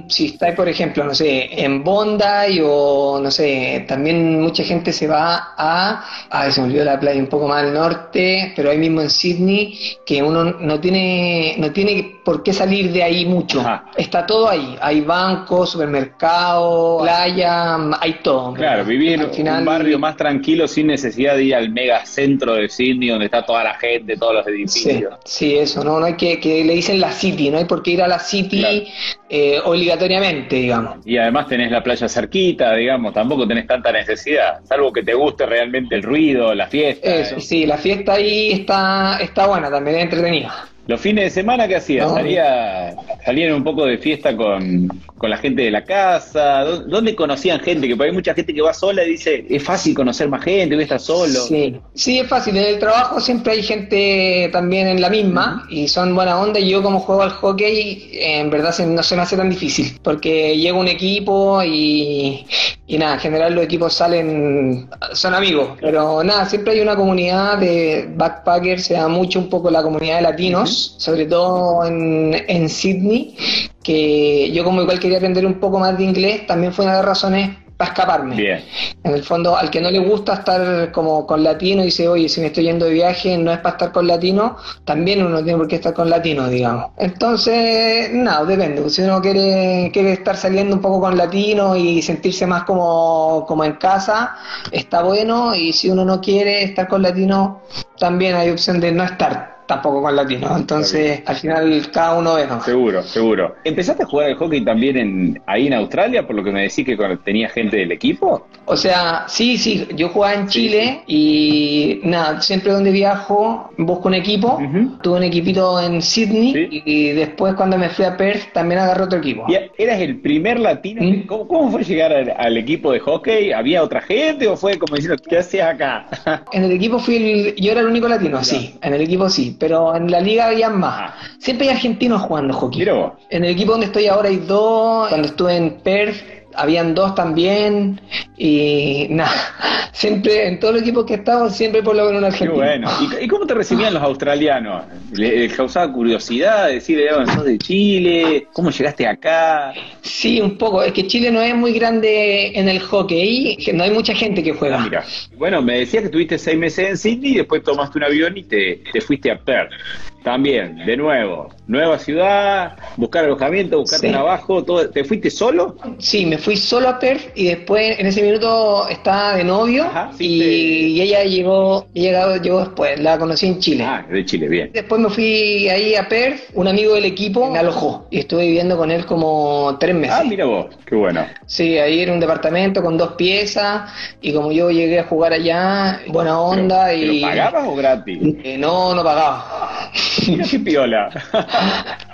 Si 0.08 0.26
está, 0.26 0.54
por 0.54 0.68
ejemplo, 0.68 1.04
no 1.04 1.14
sé, 1.14 1.48
en 1.62 1.82
Bondi 1.82 2.60
o, 2.62 3.18
no 3.22 3.30
sé, 3.30 3.84
también 3.88 4.40
mucha 4.40 4.62
gente 4.62 4.92
se 4.92 5.06
va 5.06 5.54
a, 5.56 6.04
a 6.30 6.50
se 6.50 6.60
me 6.60 6.68
olvidó 6.68 6.84
la 6.84 7.00
playa 7.00 7.20
un 7.20 7.28
poco 7.28 7.48
más 7.48 7.62
al 7.64 7.74
norte, 7.74 8.52
pero 8.54 8.70
ahí 8.70 8.78
mismo 8.78 9.00
en 9.00 9.10
Sydney, 9.10 9.78
que 10.04 10.22
uno 10.22 10.44
no 10.44 10.80
tiene, 10.80 11.56
no 11.58 11.72
tiene 11.72 12.19
por 12.24 12.42
qué 12.42 12.52
salir 12.52 12.92
de 12.92 13.02
ahí 13.02 13.26
mucho. 13.26 13.64
Está 13.96 14.26
todo 14.26 14.48
ahí, 14.48 14.76
hay 14.80 15.00
bancos, 15.00 15.70
supermercados, 15.70 17.02
playa, 17.02 17.76
hay 18.00 18.14
todo. 18.22 18.54
Claro, 18.54 18.84
vivir 18.84 19.20
en 19.20 19.48
un 19.48 19.64
barrio 19.64 19.98
más 19.98 20.16
tranquilo 20.16 20.68
sin 20.68 20.88
necesidad 20.88 21.36
de 21.36 21.44
ir 21.44 21.54
al 21.54 21.70
mega 21.70 22.04
centro 22.04 22.54
de 22.54 22.68
Sydney 22.68 23.08
donde 23.08 23.26
está 23.26 23.44
toda 23.44 23.64
la 23.64 23.74
gente, 23.74 24.16
todos 24.16 24.34
los 24.34 24.46
edificios. 24.46 25.14
Sí, 25.24 25.50
sí 25.50 25.58
eso, 25.58 25.84
no, 25.84 26.00
no 26.00 26.06
hay 26.06 26.14
que 26.14 26.40
que 26.40 26.64
le 26.64 26.74
dicen 26.74 27.00
la 27.00 27.12
City, 27.12 27.50
no 27.50 27.58
hay 27.58 27.64
por 27.64 27.82
qué 27.82 27.92
ir 27.92 28.02
a 28.02 28.08
la 28.08 28.18
City 28.18 28.88
eh, 29.28 29.58
obligatoriamente, 29.64 30.56
digamos. 30.56 31.06
Y 31.06 31.16
además 31.16 31.46
tenés 31.48 31.70
la 31.70 31.82
playa 31.82 32.08
cerquita, 32.08 32.74
digamos, 32.74 33.12
tampoco 33.14 33.46
tenés 33.46 33.66
tanta 33.66 33.92
necesidad, 33.92 34.60
salvo 34.64 34.92
que 34.92 35.02
te 35.02 35.14
guste 35.14 35.46
realmente 35.46 35.94
el 35.94 36.02
ruido, 36.02 36.54
la 36.54 36.66
fiesta. 36.66 37.14
Eso, 37.14 37.40
sí, 37.40 37.66
la 37.66 37.78
fiesta 37.78 38.14
ahí 38.14 38.52
está, 38.52 39.18
está 39.20 39.46
buena, 39.46 39.70
también 39.70 39.98
es 39.98 40.02
entretenida. 40.04 40.68
Los 40.90 41.00
fines 41.00 41.22
de 41.24 41.30
semana, 41.30 41.68
¿qué 41.68 41.76
hacías? 41.76 42.08
No. 42.08 42.14
Salía, 42.14 42.96
salían 43.24 43.52
un 43.54 43.62
poco 43.62 43.86
de 43.86 43.96
fiesta 43.98 44.36
con, 44.36 44.88
con 45.16 45.30
la 45.30 45.36
gente 45.36 45.62
de 45.62 45.70
la 45.70 45.84
casa. 45.84 46.64
¿Dó- 46.64 46.80
¿Dónde 46.80 47.14
conocían 47.14 47.60
gente? 47.60 47.86
Que 47.86 47.94
por 47.94 48.04
ahí 48.04 48.10
hay 48.10 48.14
mucha 48.16 48.34
gente 48.34 48.52
que 48.52 48.60
va 48.60 48.74
sola 48.74 49.04
y 49.04 49.10
dice, 49.10 49.44
es 49.48 49.62
fácil 49.62 49.94
conocer 49.94 50.28
más 50.28 50.42
gente, 50.42 50.74
voy 50.74 50.82
a 50.82 50.86
estar 50.86 50.98
solo. 51.00 51.40
Sí, 51.46 51.76
sí, 51.94 52.18
es 52.18 52.26
fácil. 52.26 52.56
En 52.56 52.64
el 52.64 52.78
trabajo 52.80 53.20
siempre 53.20 53.52
hay 53.52 53.62
gente 53.62 54.48
también 54.52 54.88
en 54.88 55.00
la 55.00 55.08
misma 55.10 55.66
y 55.70 55.86
son 55.86 56.12
buena 56.14 56.40
onda. 56.40 56.58
Y 56.58 56.70
yo, 56.70 56.82
como 56.82 56.98
juego 56.98 57.22
al 57.22 57.30
hockey, 57.30 58.10
en 58.14 58.50
verdad 58.50 58.76
no 58.86 59.02
se 59.04 59.14
me 59.14 59.22
hace 59.22 59.36
tan 59.36 59.48
difícil 59.48 59.96
porque 60.02 60.56
llega 60.56 60.76
un 60.76 60.88
equipo 60.88 61.62
y, 61.62 62.44
y 62.88 62.98
nada, 62.98 63.14
en 63.14 63.20
general 63.20 63.54
los 63.54 63.62
equipos 63.64 63.94
salen, 63.94 64.88
son 65.12 65.34
amigos. 65.34 65.78
Pero 65.80 66.24
nada, 66.24 66.46
siempre 66.46 66.72
hay 66.72 66.80
una 66.80 66.96
comunidad 66.96 67.58
de 67.58 68.08
backpackers, 68.16 68.84
se 68.86 68.94
da 68.94 69.06
mucho 69.06 69.38
un 69.38 69.48
poco 69.48 69.70
la 69.70 69.82
comunidad 69.82 70.16
de 70.16 70.22
latinos, 70.22 70.79
sobre 70.98 71.26
todo 71.26 71.84
en, 71.86 72.44
en 72.48 72.68
Sydney, 72.68 73.36
que 73.82 74.50
yo, 74.52 74.64
como 74.64 74.82
igual 74.82 75.00
quería 75.00 75.18
aprender 75.18 75.46
un 75.46 75.60
poco 75.60 75.78
más 75.78 75.96
de 75.96 76.04
inglés, 76.04 76.46
también 76.46 76.72
fue 76.72 76.84
una 76.84 76.94
de 76.94 76.98
las 76.98 77.06
razones 77.06 77.50
para 77.80 77.92
escaparme. 77.92 78.36
Bien. 78.36 78.62
En 79.04 79.14
el 79.14 79.22
fondo, 79.22 79.56
al 79.56 79.70
que 79.70 79.80
no 79.80 79.90
le 79.90 80.00
gusta 80.00 80.34
estar 80.34 80.92
como 80.92 81.26
con 81.26 81.42
latino 81.42 81.80
y 81.80 81.86
dice, 81.86 82.08
oye, 82.08 82.28
si 82.28 82.42
me 82.42 82.48
estoy 82.48 82.64
yendo 82.64 82.84
de 82.84 82.92
viaje, 82.92 83.38
no 83.38 83.50
es 83.50 83.58
para 83.60 83.70
estar 83.76 83.92
con 83.92 84.06
latino, 84.06 84.58
también 84.84 85.24
uno 85.24 85.42
tiene 85.42 85.56
por 85.56 85.66
qué 85.66 85.76
estar 85.76 85.94
con 85.94 86.10
latino, 86.10 86.46
digamos. 86.48 86.90
Entonces, 86.98 88.10
no, 88.12 88.44
depende. 88.44 88.90
Si 88.90 89.00
uno 89.00 89.22
quiere, 89.22 89.90
quiere 89.94 90.12
estar 90.12 90.36
saliendo 90.36 90.76
un 90.76 90.82
poco 90.82 91.00
con 91.00 91.16
latino 91.16 91.74
y 91.74 92.02
sentirse 92.02 92.46
más 92.46 92.64
como, 92.64 93.46
como 93.48 93.64
en 93.64 93.72
casa, 93.72 94.36
está 94.70 95.02
bueno. 95.02 95.54
Y 95.54 95.72
si 95.72 95.88
uno 95.88 96.04
no 96.04 96.20
quiere 96.20 96.62
estar 96.62 96.86
con 96.86 97.00
latino, 97.00 97.62
también 97.98 98.36
hay 98.36 98.50
opción 98.50 98.78
de 98.80 98.92
no 98.92 99.04
estar 99.04 99.59
tampoco 99.70 100.02
con 100.02 100.16
latino. 100.16 100.56
Entonces, 100.56 101.22
al 101.24 101.36
final, 101.36 101.90
cada 101.92 102.18
uno 102.18 102.34
¿no? 102.46 102.60
Seguro, 102.60 103.02
seguro. 103.04 103.54
¿Empezaste 103.62 104.02
a 104.02 104.06
jugar 104.06 104.26
al 104.26 104.34
hockey 104.34 104.64
también 104.64 104.96
en, 104.96 105.42
ahí 105.46 105.68
en 105.68 105.74
Australia, 105.74 106.26
por 106.26 106.34
lo 106.34 106.42
que 106.42 106.50
me 106.50 106.62
decís 106.62 106.84
que 106.84 106.96
con- 106.96 107.16
tenía 107.18 107.48
gente 107.48 107.76
del 107.76 107.92
equipo? 107.92 108.48
O 108.70 108.76
sea, 108.76 109.24
sí, 109.26 109.58
sí, 109.58 109.86
yo 109.96 110.08
jugaba 110.10 110.34
en 110.34 110.46
Chile 110.46 111.00
y 111.08 112.00
nada, 112.04 112.40
siempre 112.40 112.72
donde 112.72 112.92
viajo 112.92 113.70
busco 113.76 114.08
un 114.08 114.14
equipo. 114.14 114.58
Tuve 115.02 115.16
un 115.18 115.22
equipito 115.24 115.80
en 115.80 116.00
Sydney 116.00 116.52
Sí. 116.52 116.82
y 116.84 117.08
después 117.10 117.54
cuando 117.54 117.76
me 117.76 117.88
fui 117.90 118.04
a 118.04 118.16
Perth 118.16 118.52
también 118.52 118.80
agarré 118.80 119.02
otro 119.04 119.18
equipo. 119.18 119.44
¿Y 119.48 119.56
¿Eras 119.82 120.00
el 120.00 120.20
primer 120.20 120.60
latino? 120.60 121.02
¿Mm? 121.02 121.26
¿Cómo, 121.26 121.48
cómo 121.48 121.70
fue 121.72 121.82
llegar 121.84 122.12
al, 122.12 122.30
al 122.36 122.56
equipo 122.56 122.92
de 122.92 123.00
hockey? 123.00 123.52
¿Había 123.52 123.82
otra 123.82 124.00
gente 124.02 124.46
o 124.46 124.56
fue 124.56 124.78
como 124.78 124.94
diciendo, 124.96 125.20
¿qué 125.28 125.38
hacías 125.38 125.74
acá? 125.74 126.06
En 126.52 126.64
el 126.64 126.72
equipo 126.72 126.98
fui 126.98 127.16
el- 127.16 127.54
yo 127.56 127.72
era 127.72 127.80
el 127.80 127.86
único 127.86 128.06
latino, 128.08 128.42
sí, 128.44 128.76
en 128.82 128.94
el 128.94 129.00
equipo 129.00 129.28
sí, 129.28 129.56
pero 129.58 129.94
en 129.96 130.10
la 130.10 130.20
liga 130.20 130.46
había 130.46 130.68
más. 130.70 131.12
Siempre 131.38 131.68
hay 131.68 131.74
argentinos 131.74 132.22
jugando 132.22 132.54
hockey. 132.54 132.80
Mira 132.80 132.92
vos. 132.94 133.12
En 133.30 133.44
el 133.44 133.50
equipo 133.50 133.72
donde 133.72 133.86
estoy 133.86 134.06
ahora 134.06 134.28
hay 134.28 134.36
dos, 134.36 135.08
cuando 135.08 135.26
estuve 135.28 135.56
en 135.56 135.70
Perth 135.82 136.16
habían 136.54 136.94
dos 136.94 137.14
también 137.14 138.00
y 138.36 139.06
nada, 139.10 139.32
siempre 139.92 140.48
en 140.48 140.58
todos 140.60 140.74
los 140.74 140.82
equipos 140.82 141.04
que 141.06 141.14
he 141.14 141.16
estado 141.16 141.50
siempre 141.50 141.82
por 141.82 141.94
lo 141.96 142.06
menos 142.06 142.16
un 142.16 142.20
Qué 142.22 142.26
argentino. 142.26 142.54
bueno. 142.54 142.90
¿Y, 143.20 143.28
cómo 143.28 143.46
te 143.46 143.54
recibían 143.54 143.94
los 143.94 144.02
australianos? 144.02 144.84
¿Le- 145.12 145.36
¿Les 145.40 145.52
causaba 145.54 145.92
curiosidad 145.92 146.68
decir, 146.68 146.98
eh, 147.00 147.10
sos 147.34 147.44
de 147.44 147.58
Chile? 147.58 148.46
¿Cómo 148.52 148.70
llegaste 148.70 149.06
acá? 149.06 149.72
Sí, 150.02 150.40
un 150.40 150.56
poco. 150.58 150.82
Es 150.82 150.92
que 150.92 151.06
Chile 151.06 151.30
no 151.30 151.40
es 151.40 151.54
muy 151.54 151.72
grande 151.72 152.52
en 152.58 152.68
el 152.68 152.80
hockey, 152.80 153.58
no 153.74 153.84
hay 153.84 153.90
mucha 153.90 154.14
gente 154.14 154.42
que 154.42 154.52
juega. 154.52 154.78
Ah, 154.80 154.84
mira. 154.84 155.04
Bueno, 155.36 155.60
me 155.62 155.78
decías 155.80 156.02
que 156.02 156.08
tuviste 156.08 156.38
seis 156.38 156.58
meses 156.58 156.88
en 156.90 156.96
Sydney 156.96 157.32
y 157.32 157.36
después 157.38 157.62
tomaste 157.62 157.98
un 157.98 158.04
avión 158.04 158.36
y 158.36 158.42
te, 158.44 158.82
te 158.92 159.00
fuiste 159.00 159.30
a 159.30 159.38
Perth. 159.38 159.72
También, 160.22 160.84
de 160.84 160.96
nuevo, 160.98 161.48
nueva 161.66 161.98
ciudad, 161.98 162.76
buscar 162.96 163.24
alojamiento, 163.24 163.78
buscar 163.78 164.00
Sí. 164.00 164.08
trabajo, 164.08 164.62
todo. 164.62 164.90
¿Te 164.90 165.02
fuiste 165.02 165.30
solo? 165.30 165.76
Sí, 165.98 166.26
me 166.26 166.36
fui 166.36 166.56
solo 166.56 166.88
a 166.90 166.98
Perth 166.98 167.32
y 167.34 167.46
después 167.46 167.98
en 167.98 168.06
ese 168.06 168.22
minuto 168.22 168.86
estaba 168.88 169.36
de 169.36 169.44
novio 169.44 169.84
Ajá, 169.84 170.10
sí, 170.16 170.26
y, 170.26 170.38
te- 170.38 170.46
y 170.88 171.00
ella 171.00 171.24
llegó, 171.24 171.86
llegado 171.94 172.36
yo 172.36 172.58
después, 172.60 173.00
la 173.00 173.18
conocí 173.18 173.46
en 173.46 173.60
Chile. 173.60 173.84
Ah, 173.86 174.04
de 174.10 174.24
Chile, 174.26 174.48
bien. 174.48 174.70
Después 174.74 175.00
me 175.00 175.08
fui 175.08 175.68
ahí 175.70 175.94
a 175.94 176.06
Perth, 176.06 176.40
un 176.52 176.68
amigo 176.68 176.94
del 176.94 177.06
equipo 177.06 177.50
me 177.50 177.58
alojó 177.58 178.06
y 178.10 178.18
estuve 178.18 178.44
viviendo 178.46 178.76
con 178.76 178.90
él 178.90 179.06
como 179.06 179.76
tres 179.80 179.94
meses. 179.94 180.16
Ah, 180.20 180.24
mira 180.24 180.44
vos, 180.44 180.66
qué 180.84 180.96
bueno. 180.96 181.24
Sí, 181.46 181.78
ahí 181.78 182.00
era 182.00 182.12
un 182.12 182.20
departamento 182.20 182.82
con 182.82 182.98
dos 182.98 183.12
piezas 183.12 183.90
y 184.20 184.34
como 184.34 184.52
yo 184.52 184.70
llegué 184.70 184.98
a 184.98 185.04
jugar 185.04 185.32
allá, 185.32 186.02
buena 186.08 186.38
onda 186.40 186.88
¿Pero, 186.88 187.12
y... 187.12 187.20
¿pero 187.22 187.30
pagabas 187.30 187.68
o 187.68 187.74
gratis? 187.74 188.18
Eh, 188.44 188.58
no, 188.58 188.94
no 188.94 189.02
pagaba. 189.02 189.90
Mira 190.28 190.44
qué 190.50 190.58
piola. 190.58 191.10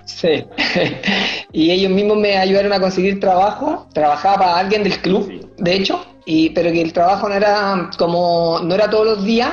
Sí. 0.05 0.45
y 1.53 1.71
ellos 1.71 1.91
mismos 1.91 2.17
me 2.19 2.37
ayudaron 2.37 2.73
a 2.73 2.81
conseguir 2.81 3.19
trabajo. 3.21 3.89
Trabajaba 3.93 4.37
para 4.39 4.57
alguien 4.59 4.83
del 4.83 4.99
club, 5.01 5.27
Sí. 5.29 5.41
de 5.59 5.75
hecho, 5.75 6.05
y 6.25 6.51
pero 6.51 6.71
que 6.73 6.81
el 6.83 6.93
trabajo 6.93 7.29
no 7.29 7.35
era 7.35 7.91
como 7.99 8.61
no 8.63 8.75
era 8.75 8.89
todos 8.89 9.07
los 9.07 9.25
días. 9.25 9.51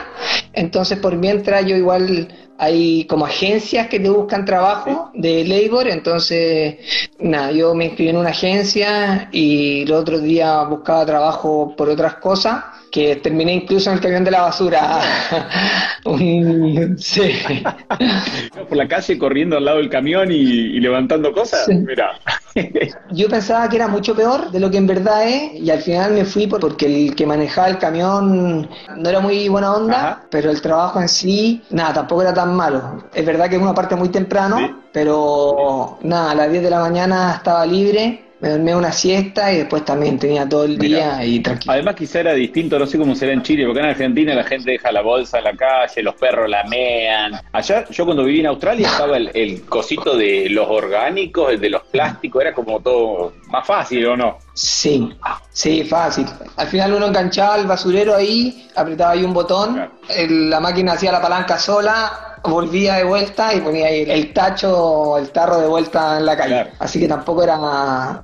Entonces, 0.53 0.99
por 0.99 1.15
mientras 1.15 1.65
yo 1.65 1.75
igual 1.75 2.27
hay 2.59 3.05
como 3.05 3.25
agencias 3.25 3.87
que 3.87 3.99
te 3.99 4.09
buscan 4.09 4.45
trabajo 4.45 5.09
de 5.15 5.43
labor, 5.43 5.87
entonces 5.87 6.75
nada, 7.19 7.51
yo 7.51 7.73
me 7.73 7.85
inscribí 7.85 8.09
en 8.11 8.17
una 8.17 8.29
agencia 8.29 9.27
y 9.31 9.85
los 9.85 10.01
otros 10.01 10.21
días 10.21 10.69
buscaba 10.69 11.05
trabajo 11.05 11.73
por 11.75 11.89
otras 11.89 12.15
cosas 12.15 12.63
que 12.93 13.15
terminé 13.15 13.53
incluso 13.55 13.89
en 13.89 13.95
el 13.95 14.01
camión 14.03 14.23
de 14.23 14.29
la 14.29 14.41
basura. 14.43 15.01
Un- 16.05 16.95
sí. 16.99 17.33
Por 18.69 18.77
la 18.77 18.87
calle 18.87 19.17
corriendo 19.17 19.57
al 19.57 19.65
lado 19.65 19.77
del 19.79 19.89
camión 19.89 20.31
y, 20.31 20.35
y 20.35 20.79
levantando 20.79 21.33
cosas. 21.33 21.65
Sí. 21.65 21.73
Mira. 21.73 22.11
Yo 23.11 23.27
pensaba 23.29 23.67
que 23.67 23.77
era 23.77 23.87
mucho 23.87 24.15
peor 24.15 24.51
de 24.51 24.59
lo 24.59 24.69
que 24.69 24.77
en 24.77 24.85
verdad 24.85 25.27
es 25.27 25.53
y 25.59 25.71
al 25.71 25.79
final 25.81 26.11
me 26.13 26.23
fui 26.23 26.45
por- 26.45 26.59
porque 26.59 26.85
el 26.85 27.15
que 27.15 27.25
manejaba 27.25 27.67
el 27.69 27.79
camión 27.79 28.69
no 28.95 29.09
era 29.09 29.19
muy 29.21 29.49
buena 29.49 29.73
onda, 29.73 29.97
Ajá. 29.97 30.23
pero 30.29 30.51
el 30.51 30.61
trabajo 30.61 31.01
en 31.01 31.09
sí, 31.09 31.63
nada, 31.71 31.93
tampoco 31.95 32.21
era 32.21 32.33
tan 32.33 32.55
malo. 32.55 33.05
Es 33.11 33.25
verdad 33.25 33.49
que 33.49 33.55
es 33.55 33.61
una 33.61 33.73
parte 33.73 33.95
muy 33.95 34.09
temprano, 34.09 34.57
Sí. 34.59 34.65
pero 34.93 35.97
nada, 36.03 36.31
a 36.31 36.35
las 36.35 36.51
10 36.51 36.61
de 36.61 36.69
la 36.69 36.79
mañana 36.79 37.33
estaba 37.37 37.65
libre, 37.65 38.23
me 38.43 38.49
dormía 38.49 38.75
una 38.75 38.91
siesta 38.91 39.53
y 39.53 39.59
después 39.59 39.85
también 39.85 40.19
tenía 40.19 40.47
todo 40.49 40.65
el 40.65 40.77
Mira. 40.77 41.15
día 41.17 41.25
y 41.25 41.39
tranquilo. 41.39 41.71
Además 41.71 41.95
quizá 41.95 42.19
era 42.19 42.33
distinto, 42.33 42.77
no 42.77 42.85
sé 42.85 42.97
cómo 42.97 43.15
será 43.15 43.31
en 43.31 43.41
Chile, 43.41 43.63
porque 43.65 43.79
en 43.79 43.85
Argentina 43.85 44.33
la 44.35 44.43
gente 44.43 44.71
deja 44.71 44.91
la 44.91 45.01
bolsa 45.01 45.37
en 45.37 45.45
la 45.45 45.55
calle, 45.55 46.03
los 46.03 46.15
perros 46.15 46.49
la 46.49 46.65
mean. 46.65 47.39
Allá, 47.53 47.85
yo 47.89 48.03
cuando 48.03 48.25
viví 48.25 48.41
en 48.41 48.47
Australia 48.47 48.85
estaba 48.87 49.15
el, 49.15 49.31
el 49.33 49.61
cosito 49.61 50.17
de 50.17 50.49
los 50.49 50.67
orgánicos, 50.69 51.53
el 51.53 51.61
de 51.61 51.69
los 51.69 51.83
plásticos, 51.83 52.41
era 52.41 52.53
como 52.53 52.81
todo 52.81 53.31
más 53.47 53.65
fácil, 53.65 54.05
¿o 54.07 54.17
no? 54.17 54.39
Sí, 54.53 55.09
sí, 55.53 55.85
fácil. 55.85 56.25
Al 56.57 56.67
final 56.67 56.93
uno 56.95 57.07
enganchaba 57.07 57.55
el 57.57 57.65
basurero 57.65 58.13
ahí, 58.13 58.67
apretaba 58.75 59.11
ahí 59.13 59.23
un 59.23 59.33
botón, 59.33 59.75
Claro. 59.75 59.91
el- 60.09 60.49
la 60.49 60.59
máquina 60.59 60.91
hacía 60.93 61.13
la 61.13 61.21
palanca 61.21 61.57
sola, 61.57 62.32
volvía 62.43 62.95
de 62.95 63.03
vuelta 63.05 63.53
y 63.53 63.61
ponía 63.61 63.87
ahí 63.87 64.05
el, 64.07 64.33
tacho, 64.33 65.17
el 65.17 65.29
tarro 65.31 65.59
de 65.59 65.67
vuelta 65.67 66.17
en 66.19 66.25
la 66.25 66.35
calle. 66.35 66.49
Claro. 66.53 66.69
Así 66.79 66.99
que 66.99 67.07
tampoco 67.07 67.43
era, 67.43 67.57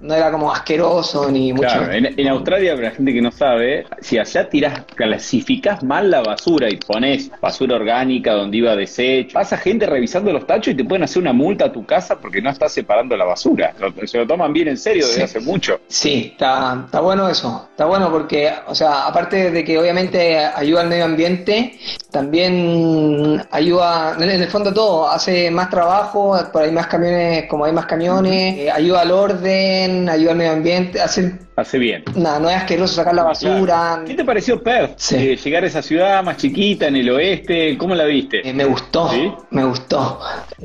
no 0.02 0.14
era 0.14 0.32
como 0.32 0.52
asqueroso 0.52 1.30
ni 1.32 1.54
mucho. 1.54 1.68
Claro, 1.70 1.92
en, 1.92 2.20
en 2.20 2.28
Australia, 2.28 2.76
para 2.76 2.90
la 2.90 2.96
gente 2.96 3.14
que 3.14 3.22
no 3.22 3.32
sabe, 3.32 3.86
si 4.02 4.18
allá 4.18 4.50
tirás, 4.50 4.84
clasificás 4.96 5.84
mal 5.84 6.12
la 6.12 6.22
basura 6.22 6.70
y 6.70 6.76
pones 6.78 7.32
basura 7.42 7.76
orgánica 7.76 8.34
donde 8.34 8.58
iba 8.58 8.76
desecho, 8.76 9.34
pasa 9.34 9.58
gente 9.58 9.86
revisando 9.86 10.32
los 10.34 10.46
tachos 10.46 10.74
y 10.74 10.78
te 10.78 10.84
pueden 10.84 11.04
hacer 11.04 11.22
una 11.22 11.34
multa 11.34 11.66
a 11.66 11.72
tu 11.72 11.86
casa 11.86 12.18
porque 12.20 12.42
no 12.42 12.50
estás 12.50 12.72
separando 12.74 13.16
la 13.16 13.26
basura. 13.26 13.74
Lo- 13.80 13.94
se 14.08 14.18
lo 14.18 14.28
toman 14.28 14.52
bien 14.54 14.68
en 14.70 14.78
serio 14.78 15.06
desde 15.06 15.20
Sí. 15.20 15.24
hace 15.24 15.40
mucho. 15.40 15.80
Sí, 15.88 16.30
está, 16.34 16.84
está 16.86 17.00
bueno 17.02 17.28
eso. 17.30 17.68
Está 17.72 17.86
bueno 17.86 18.10
porque, 18.12 18.52
o 18.68 18.76
sea, 18.76 19.06
aparte 19.08 19.52
de 19.52 19.64
que 19.64 19.78
obviamente 19.78 20.38
ayuda 20.38 20.82
al 20.82 20.88
medio 20.90 21.06
ambiente, 21.06 21.78
también 22.12 23.42
ayuda, 23.52 24.09
en 24.14 24.30
el 24.30 24.48
fondo 24.48 24.74
todo, 24.74 25.10
hace 25.10 25.52
más 25.52 25.70
trabajo, 25.70 26.38
por 26.52 26.64
ahí 26.64 26.72
más 26.72 26.88
camiones, 26.88 27.46
como 27.48 27.66
hay 27.66 27.74
más 27.74 27.86
camiones, 27.86 28.58
eh, 28.58 28.72
ayuda 28.72 29.02
al 29.02 29.12
orden, 29.12 30.10
ayuda 30.10 30.32
al 30.32 30.38
medio 30.38 30.52
ambiente, 30.52 31.02
hace, 31.02 31.38
Hace 31.60 31.78
bien. 31.78 32.04
nada, 32.16 32.40
no 32.40 32.50
es 32.50 32.56
asqueroso 32.56 32.96
sacar 32.96 33.14
la 33.14 33.24
basura. 33.24 33.66
Claro. 33.66 34.06
¿Qué 34.06 34.14
te 34.14 34.24
pareció 34.24 34.62
Perth? 34.62 34.94
Sí. 34.98 35.16
Eh, 35.16 35.36
llegar 35.36 35.64
a 35.64 35.68
esa 35.68 35.82
ciudad 35.82 36.24
más 36.24 36.38
chiquita 36.38 36.88
en 36.88 36.96
el 36.96 37.10
oeste, 37.10 37.78
¿cómo 37.78 37.96
la 37.96 38.06
viste? 38.06 38.48
Eh, 38.48 38.54
me 38.54 38.66
gustó, 38.66 39.10
¿Sí? 39.10 39.32
me 39.52 39.66
gustó. 39.66 40.20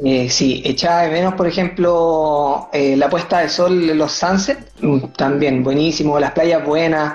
Eh, 0.05 0.29
sí, 0.31 0.63
echaba 0.65 1.03
de 1.03 1.11
menos, 1.11 1.35
por 1.35 1.47
ejemplo, 1.47 2.69
eh, 2.73 2.97
la 2.97 3.09
puesta 3.09 3.41
de 3.41 3.49
sol 3.49 3.87
los 3.97 4.13
sunset, 4.13 4.59
mm, 4.81 4.99
también 5.17 5.63
buenísimo, 5.63 6.19
las 6.19 6.33
playas 6.33 6.65
buenas, 6.65 7.15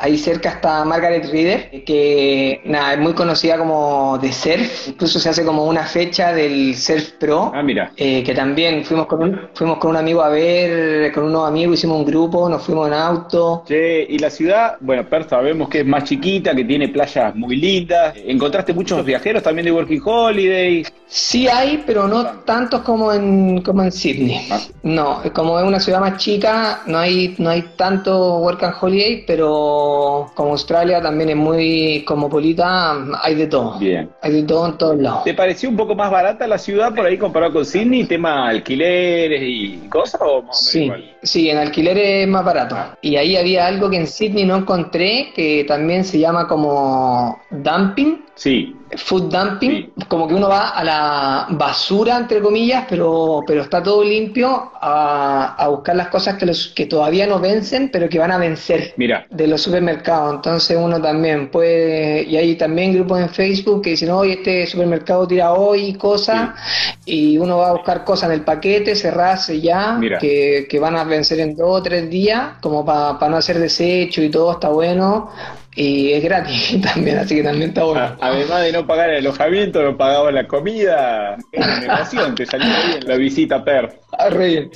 Ahí 0.00 0.16
cerca 0.16 0.50
está 0.50 0.84
Margaret 0.84 1.28
Reader, 1.28 1.82
que 1.84 2.60
nada, 2.64 2.92
es 2.92 3.00
muy 3.00 3.14
conocida 3.14 3.58
como 3.58 4.16
de 4.22 4.32
surf. 4.32 4.86
Incluso 4.86 5.18
se 5.18 5.28
hace 5.28 5.44
como 5.44 5.64
una 5.64 5.82
fecha 5.82 6.32
del 6.32 6.76
Surf 6.76 7.14
Pro. 7.18 7.50
Ah, 7.52 7.64
mira. 7.64 7.90
Eh, 7.96 8.22
que 8.22 8.32
también 8.32 8.84
fuimos 8.84 9.08
con, 9.08 9.24
un, 9.24 9.40
fuimos 9.54 9.78
con 9.78 9.90
un 9.90 9.96
amigo 9.96 10.22
a 10.22 10.28
ver, 10.28 11.10
con 11.12 11.24
unos 11.24 11.48
amigos, 11.48 11.78
hicimos 11.78 11.98
un 11.98 12.04
grupo, 12.04 12.48
nos 12.48 12.62
fuimos 12.62 12.86
en 12.86 12.94
auto. 12.94 13.17
Che, 13.66 14.06
y 14.08 14.18
la 14.18 14.30
ciudad, 14.30 14.76
bueno, 14.80 15.04
Perth 15.08 15.30
sabemos 15.30 15.68
que 15.68 15.80
es 15.80 15.86
más 15.86 16.04
chiquita, 16.04 16.54
que 16.54 16.64
tiene 16.64 16.88
playas 16.88 17.34
muy 17.34 17.56
lindas. 17.56 18.14
¿Encontraste 18.16 18.72
muchos 18.72 19.04
viajeros 19.04 19.42
también 19.42 19.66
de 19.66 19.72
Working 19.72 20.00
Holiday? 20.04 20.84
Sí 21.06 21.48
hay, 21.48 21.82
pero 21.86 22.06
no 22.06 22.24
tantos 22.44 22.82
como 22.82 23.12
en, 23.12 23.62
como 23.62 23.82
en 23.82 23.90
Sydney. 23.90 24.46
Ah. 24.50 24.60
No, 24.82 25.22
como 25.32 25.58
es 25.58 25.64
una 25.64 25.80
ciudad 25.80 26.00
más 26.00 26.18
chica, 26.18 26.82
no 26.86 26.98
hay, 26.98 27.34
no 27.38 27.48
hay 27.48 27.62
tanto 27.76 28.38
Work 28.40 28.62
and 28.64 28.74
Holiday, 28.80 29.24
pero 29.26 30.30
como 30.34 30.50
Australia 30.52 31.00
también 31.00 31.30
es 31.30 31.36
muy 31.36 32.04
cosmopolita, 32.06 32.94
hay 33.22 33.34
de 33.34 33.46
todo. 33.46 33.78
Bien. 33.78 34.10
Hay 34.20 34.32
de 34.32 34.42
todo 34.42 34.66
en 34.66 34.78
todos 34.78 34.98
lados. 34.98 35.24
¿Te 35.24 35.32
pareció 35.34 35.70
un 35.70 35.76
poco 35.76 35.94
más 35.94 36.10
barata 36.10 36.46
la 36.46 36.58
ciudad 36.58 36.94
por 36.94 37.06
ahí 37.06 37.16
comparado 37.16 37.54
con 37.54 37.64
Sydney? 37.64 38.04
¿Tema 38.04 38.48
alquileres 38.48 39.40
y 39.42 39.88
cosas 39.88 40.20
o 40.22 40.42
más 40.42 40.42
o 40.42 40.42
menos 40.42 40.58
Sí, 40.68 40.82
igual? 40.84 41.16
sí, 41.22 41.50
en 41.50 41.58
alquiler 41.58 41.96
es 41.98 42.28
más 42.28 42.44
barato. 42.44 42.76
Y 43.08 43.16
ahí 43.16 43.38
había 43.38 43.66
algo 43.66 43.88
que 43.88 43.96
en 43.96 44.06
Sydney 44.06 44.44
no 44.44 44.56
encontré, 44.56 45.32
que 45.34 45.64
también 45.66 46.04
se 46.04 46.18
llama 46.18 46.46
como 46.46 47.40
dumping, 47.50 48.22
Sí, 48.38 48.72
food 48.96 49.32
dumping, 49.32 49.90
como 50.06 50.28
que 50.28 50.34
uno 50.34 50.48
va 50.48 50.68
a 50.68 50.84
la 50.84 51.46
basura, 51.50 52.16
entre 52.18 52.40
comillas, 52.40 52.84
pero, 52.88 53.42
pero 53.44 53.62
está 53.62 53.82
todo 53.82 54.04
limpio, 54.04 54.70
a, 54.80 55.56
a 55.58 55.66
buscar 55.66 55.96
las 55.96 56.06
cosas 56.06 56.36
que, 56.36 56.46
los, 56.46 56.68
que 56.68 56.86
todavía 56.86 57.26
no 57.26 57.40
vencen, 57.40 57.90
pero 57.90 58.08
que 58.08 58.20
van 58.20 58.30
a 58.30 58.38
vencer 58.38 58.94
mira. 58.96 59.26
de 59.28 59.48
los 59.48 59.60
supermercados. 59.60 60.36
Entonces 60.36 60.78
uno 60.80 61.02
también 61.02 61.50
puede, 61.50 62.22
y 62.22 62.36
hay 62.36 62.54
también 62.54 62.94
grupos 62.94 63.18
en 63.18 63.28
Facebook 63.28 63.82
que 63.82 63.90
dicen, 63.90 64.10
oye, 64.10 64.34
este 64.34 64.68
supermercado 64.68 65.26
tira 65.26 65.54
hoy 65.54 65.94
cosas, 65.94 66.50
y 67.04 67.38
uno 67.38 67.58
va 67.58 67.70
a 67.70 67.72
buscar 67.72 68.04
cosas 68.04 68.28
en 68.28 68.36
el 68.36 68.42
paquete, 68.42 68.94
cerrarse 68.94 69.60
ya, 69.60 69.98
que, 70.20 70.68
que 70.70 70.78
van 70.78 70.94
a 70.94 71.02
vencer 71.02 71.40
en 71.40 71.56
dos 71.56 71.80
o 71.80 71.82
tres 71.82 72.08
días, 72.08 72.52
como 72.60 72.86
para 72.86 73.28
no 73.28 73.36
hacer 73.36 73.58
desecho 73.58 74.22
y 74.22 74.30
todo, 74.30 74.52
está 74.52 74.68
bueno. 74.68 75.30
Y 75.80 76.12
es 76.12 76.24
gratis 76.24 76.80
también, 76.94 77.18
así 77.18 77.36
que 77.36 77.42
también 77.44 77.68
está 77.70 77.84
bueno. 77.84 78.00
A- 78.00 78.16
Además 78.20 78.62
de 78.62 78.72
no 78.72 78.86
pagar 78.86 79.10
el 79.10 79.18
alojamiento, 79.18 79.82
no 79.82 79.96
pagaba 79.96 80.32
la 80.32 80.48
comida. 80.48 81.36
Es 81.52 81.64
una 81.64 81.76
negocio, 81.80 82.34
te 82.34 82.46
salió 82.46 82.74
bien 82.82 83.06
la 83.06 83.16
visita. 83.16 83.62
Ah, 83.66 84.07
re 84.30 84.70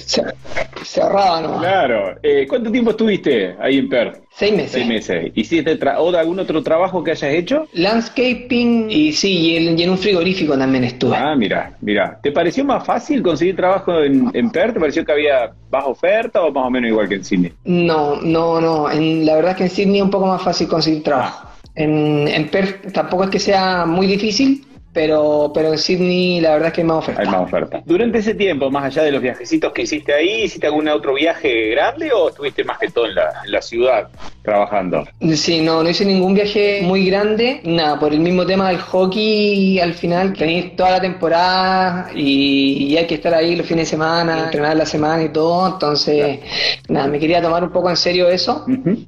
cerrada 0.84 1.40
nomás. 1.40 1.61
Claro. 1.61 2.18
Eh, 2.22 2.46
¿Cuánto 2.49 2.70
tiempo 2.70 2.90
estuviste 2.92 3.56
ahí 3.61 3.78
en 3.78 3.88
Perth? 3.88 4.22
Seis 4.34 4.52
meses. 4.52 4.72
Seis 4.72 4.87
meses. 4.87 5.32
¿Hiciste 5.34 5.78
o 5.99 6.16
algún 6.16 6.38
otro 6.38 6.62
trabajo 6.62 7.04
que 7.04 7.11
hayas 7.11 7.34
hecho? 7.34 7.66
Landscaping 7.72 8.90
y 8.90 9.12
sí, 9.12 9.38
y 9.38 9.56
en, 9.56 9.78
y 9.78 9.82
en 9.82 9.90
un 9.90 9.99
frigorífico 9.99 10.56
también 10.56 10.84
estuve. 10.84 11.16
Ah, 11.16 11.34
mira, 11.37 11.76
mira. 11.80 12.18
¿Te 12.22 12.32
pareció 12.32 12.64
más 12.64 12.84
fácil 12.84 13.22
conseguir 13.22 13.56
trabajo 13.56 14.02
en, 14.02 14.30
en 14.32 14.50
Perth? 14.50 14.75
¿Te 14.75 14.80
pareció 14.80 15.04
que 15.04 15.12
había 15.12 15.52
baja 15.70 15.87
oferta 15.87 16.42
o 16.42 16.52
más 16.52 16.66
o 16.66 16.70
menos 16.70 16.90
igual 16.90 17.08
que 17.08 17.16
en 17.16 17.25
Sydney? 17.25 17.52
No, 17.64 18.20
no, 18.22 18.61
no. 18.61 18.90
En, 18.90 19.26
la 19.26 19.37
verdad 19.37 19.52
es 19.52 19.56
que 19.58 19.64
en 19.64 19.70
Sydney 19.70 19.96
es 19.99 20.02
un 20.02 20.11
poco 20.11 20.26
más 20.26 20.42
fácil 20.42 20.68
conseguir 20.68 21.02
trabajo. 21.02 21.49
En, 21.75 22.28
en 22.28 22.49
Perth 22.49 22.92
tampoco 22.92 23.25
es 23.25 23.30
que 23.30 23.38
sea 23.38 23.87
muy 23.87 24.06
difícil, 24.06 24.64
pero, 24.92 25.50
pero 25.54 25.72
en 25.72 25.78
Sydney 25.78 26.40
la 26.40 26.52
verdad 26.52 26.68
es 26.68 26.75
que 26.75 26.80
hay 26.82 26.87
más 26.87 26.99
oferta. 26.99 27.20
Hay 27.22 27.28
más 27.28 27.40
oferta. 27.42 27.82
Durante 27.87 28.18
ese 28.18 28.34
tiempo, 28.34 28.70
más 28.70 28.84
allá 28.84 29.02
de 29.04 29.12
los 29.12 29.22
viajecitos 29.22 29.72
que 29.72 29.82
hiciste 29.82 30.12
ahí, 30.12 30.42
¿hiciste 30.42 30.66
algún 30.66 30.88
otro 30.88 31.14
viaje 31.14 31.70
grande 31.70 32.11
o 32.12 32.28
estuviste 32.28 32.64
más 32.64 32.78
que 32.78 32.90
todo 32.90 33.06
en 33.06 33.14
la, 33.14 33.32
en 33.44 33.52
la 33.52 33.62
ciudad 33.62 34.08
trabajando? 34.42 35.04
Sí, 35.34 35.61
no, 35.61 35.82
no 35.82 35.88
hice 35.88 36.04
ningún 36.04 36.34
viaje 36.34 36.80
muy 36.82 37.06
grande, 37.08 37.61
nada, 37.64 37.99
por 37.99 38.12
el 38.12 38.20
mismo 38.20 38.44
tema 38.44 38.68
del 38.68 38.78
hockey, 38.78 39.78
al 39.80 39.94
final 39.94 40.32
tenéis 40.32 40.75
toda 40.76 40.90
la 40.92 41.00
temporada 41.00 42.11
y, 42.14 42.88
y 42.90 42.96
hay 42.96 43.06
que 43.06 43.14
estar 43.14 43.32
ahí 43.34 43.54
los 43.56 43.66
fines 43.66 43.87
de 43.87 43.90
semana, 43.90 44.44
entrenar 44.44 44.76
la 44.76 44.87
semana 44.87 45.22
y 45.22 45.28
todo, 45.28 45.66
entonces, 45.75 46.40
nada, 46.88 47.06
me 47.06 47.18
quería 47.18 47.40
tomar 47.40 47.62
un 47.62 47.70
poco 47.70 47.88
en 47.90 47.96
serio 47.96 48.28
eso. 48.28 48.64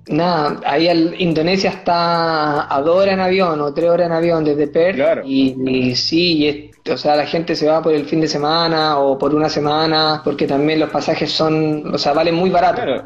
Nada, 0.06 0.60
ahí 0.64 0.88
al- 0.88 1.14
Indonesia 1.20 1.70
está 1.70 2.72
a 2.74 2.80
dos 2.80 2.96
horas 3.02 3.14
en 3.14 3.20
avión 3.20 3.60
o 3.60 3.74
tres 3.74 3.90
horas 3.90 4.06
en 4.06 4.12
avión 4.12 4.44
desde 4.44 4.68
Perth 4.68 4.94
Claro. 4.96 5.22
y, 5.26 5.54
y 5.74 5.96
sí, 5.96 6.38
y 6.38 6.48
es- 6.48 6.56
o 6.92 6.96
sea, 6.98 7.16
la 7.16 7.26
gente 7.26 7.56
se 7.56 7.66
va 7.66 7.80
por 7.82 7.94
el 7.94 8.04
fin 8.04 8.20
de 8.20 8.28
semana 8.28 8.98
o 8.98 9.18
por 9.18 9.34
una 9.34 9.48
semana 9.48 10.20
porque 10.22 10.46
también 10.46 10.80
los 10.80 10.90
pasajes 10.90 11.30
son, 11.32 11.94
o 11.94 11.96
sea, 11.98 12.12
valen 12.12 12.34
muy 12.34 12.50
barato. 12.50 12.82
Claro, 12.82 13.04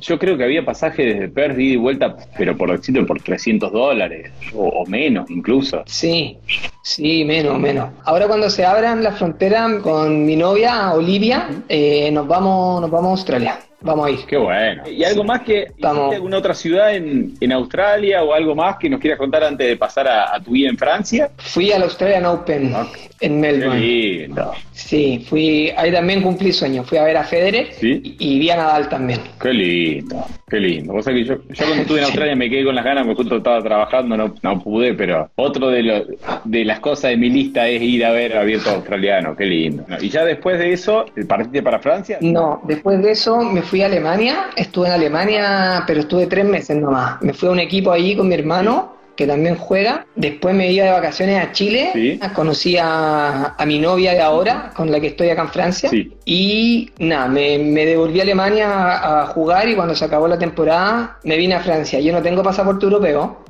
yo 0.00 0.18
creo 0.18 0.36
que 0.36 0.42
había 0.44 0.64
pasajes 0.64 1.14
desde 1.14 1.28
Perth 1.28 1.58
ida 1.58 1.74
y 1.74 1.76
vuelta, 1.76 2.16
pero 2.36 2.56
por 2.56 2.76
decirlo, 2.76 3.06
por 3.06 3.20
300 3.22 3.70
dólares 3.72 4.32
o, 4.52 4.66
o 4.68 4.86
menos 4.86 5.30
incluso. 5.30 5.82
Sí, 5.86 6.38
sí, 6.82 7.24
menos, 7.24 7.58
menos. 7.60 7.90
Ahora 8.04 8.26
cuando 8.26 8.50
se 8.50 8.64
abran 8.64 9.04
las 9.04 9.16
fronteras 9.16 9.74
con 9.82 10.24
mi 10.26 10.34
novia 10.34 10.92
Olivia, 10.92 11.48
eh, 11.68 12.10
nos 12.10 12.26
vamos, 12.26 12.80
nos 12.80 12.90
vamos 12.90 13.08
a 13.08 13.10
Australia. 13.12 13.58
Vamos 13.82 14.06
a 14.06 14.10
ir. 14.10 14.18
Qué 14.26 14.36
bueno. 14.36 14.82
¿Y 14.90 15.02
algo 15.04 15.24
más 15.24 15.40
que 15.42 15.62
hiciste 15.62 15.80
Vamos. 15.82 16.14
alguna 16.14 16.38
otra 16.38 16.54
ciudad 16.54 16.94
en, 16.94 17.34
en 17.40 17.52
Australia 17.52 18.22
o 18.22 18.34
algo 18.34 18.54
más 18.54 18.76
que 18.76 18.90
nos 18.90 19.00
quieras 19.00 19.18
contar 19.18 19.42
antes 19.44 19.66
de 19.66 19.76
pasar 19.76 20.06
a, 20.08 20.34
a 20.34 20.40
tu 20.40 20.50
vida 20.52 20.68
en 20.68 20.76
Francia? 20.76 21.30
Fui 21.38 21.72
al 21.72 21.82
Australian 21.82 22.26
Open 22.26 22.74
Ok. 22.74 22.96
en 22.96 23.08
Qué 23.20 23.28
Melbourne. 23.30 23.80
lindo. 23.80 24.52
Sí, 24.72 25.24
fui, 25.28 25.72
ahí 25.76 25.92
también 25.92 26.22
cumplí 26.22 26.52
sueño. 26.52 26.84
Fui 26.84 26.98
a 26.98 27.04
ver 27.04 27.16
a 27.16 27.24
Federer 27.24 27.68
Sí. 27.72 28.00
y, 28.18 28.34
y 28.36 28.38
vi 28.38 28.50
a 28.50 28.56
Nadal 28.56 28.88
también. 28.88 29.20
Qué 29.40 29.52
lindo, 29.52 30.26
qué 30.48 30.58
lindo. 30.58 30.92
Vos 30.92 31.04
sabés 31.04 31.22
que 31.22 31.28
yo, 31.28 31.34
yo 31.48 31.64
cuando 31.64 31.82
estuve 31.82 31.98
en 31.98 32.04
Australia 32.06 32.36
me 32.36 32.50
quedé 32.50 32.64
con 32.64 32.74
las 32.74 32.84
ganas, 32.84 33.04
porque 33.06 33.22
justo 33.22 33.36
estaba 33.36 33.62
trabajando, 33.62 34.16
no, 34.16 34.34
no 34.42 34.60
pude, 34.62 34.94
pero 34.94 35.30
otro 35.36 35.68
de, 35.70 35.82
los 35.82 36.02
de 36.44 36.64
las 36.64 36.80
cosas 36.80 37.12
de 37.12 37.16
mi 37.16 37.30
lista 37.30 37.66
es 37.68 37.80
ir 37.80 38.04
a 38.04 38.10
ver 38.12 38.36
abierto 38.36 38.70
australiano, 38.70 39.34
qué 39.36 39.44
lindo. 39.46 39.84
Y 40.00 40.08
ya 40.10 40.24
después 40.24 40.58
de 40.58 40.72
eso, 40.72 41.04
¿partiste 41.28 41.62
para 41.62 41.78
Francia? 41.78 42.18
No, 42.20 42.60
después 42.64 43.02
de 43.02 43.12
eso 43.12 43.38
me 43.38 43.62
fui 43.62 43.69
a 43.78 43.86
Alemania. 43.86 44.50
Estuve 44.56 44.88
en 44.88 44.92
Alemania, 44.94 45.84
pero 45.86 46.00
estuve 46.00 46.26
tres 46.26 46.44
meses 46.44 46.76
nomás. 46.76 47.22
Me 47.22 47.32
fui 47.32 47.48
a 47.48 47.52
un 47.52 47.60
equipo 47.60 47.92
allí 47.92 48.16
con 48.16 48.28
mi 48.28 48.34
hermano 48.34 48.98
que 49.16 49.26
también 49.26 49.56
juega. 49.56 50.06
Después 50.16 50.54
me 50.54 50.72
iba 50.72 50.86
de 50.86 50.92
vacaciones 50.92 51.44
a 51.44 51.52
Chile. 51.52 51.90
Sí. 51.92 52.18
Conocí 52.32 52.78
a, 52.78 53.54
a 53.58 53.66
mi 53.66 53.78
novia 53.78 54.12
de 54.12 54.20
ahora, 54.20 54.70
con 54.74 54.90
la 54.90 54.98
que 54.98 55.08
estoy 55.08 55.28
acá 55.28 55.42
en 55.42 55.48
Francia. 55.50 55.90
Sí. 55.90 56.14
Y 56.24 56.90
nada, 56.98 57.28
me, 57.28 57.58
me 57.58 57.84
devolví 57.84 58.18
a 58.20 58.22
Alemania 58.22 58.70
a, 58.70 59.22
a 59.22 59.26
jugar 59.26 59.68
y 59.68 59.74
cuando 59.74 59.94
se 59.94 60.06
acabó 60.06 60.26
la 60.26 60.38
temporada 60.38 61.18
me 61.24 61.36
vine 61.36 61.54
a 61.54 61.60
Francia. 61.60 62.00
Yo 62.00 62.12
no 62.14 62.22
tengo 62.22 62.42
pasaporte 62.42 62.86
europeo, 62.86 63.44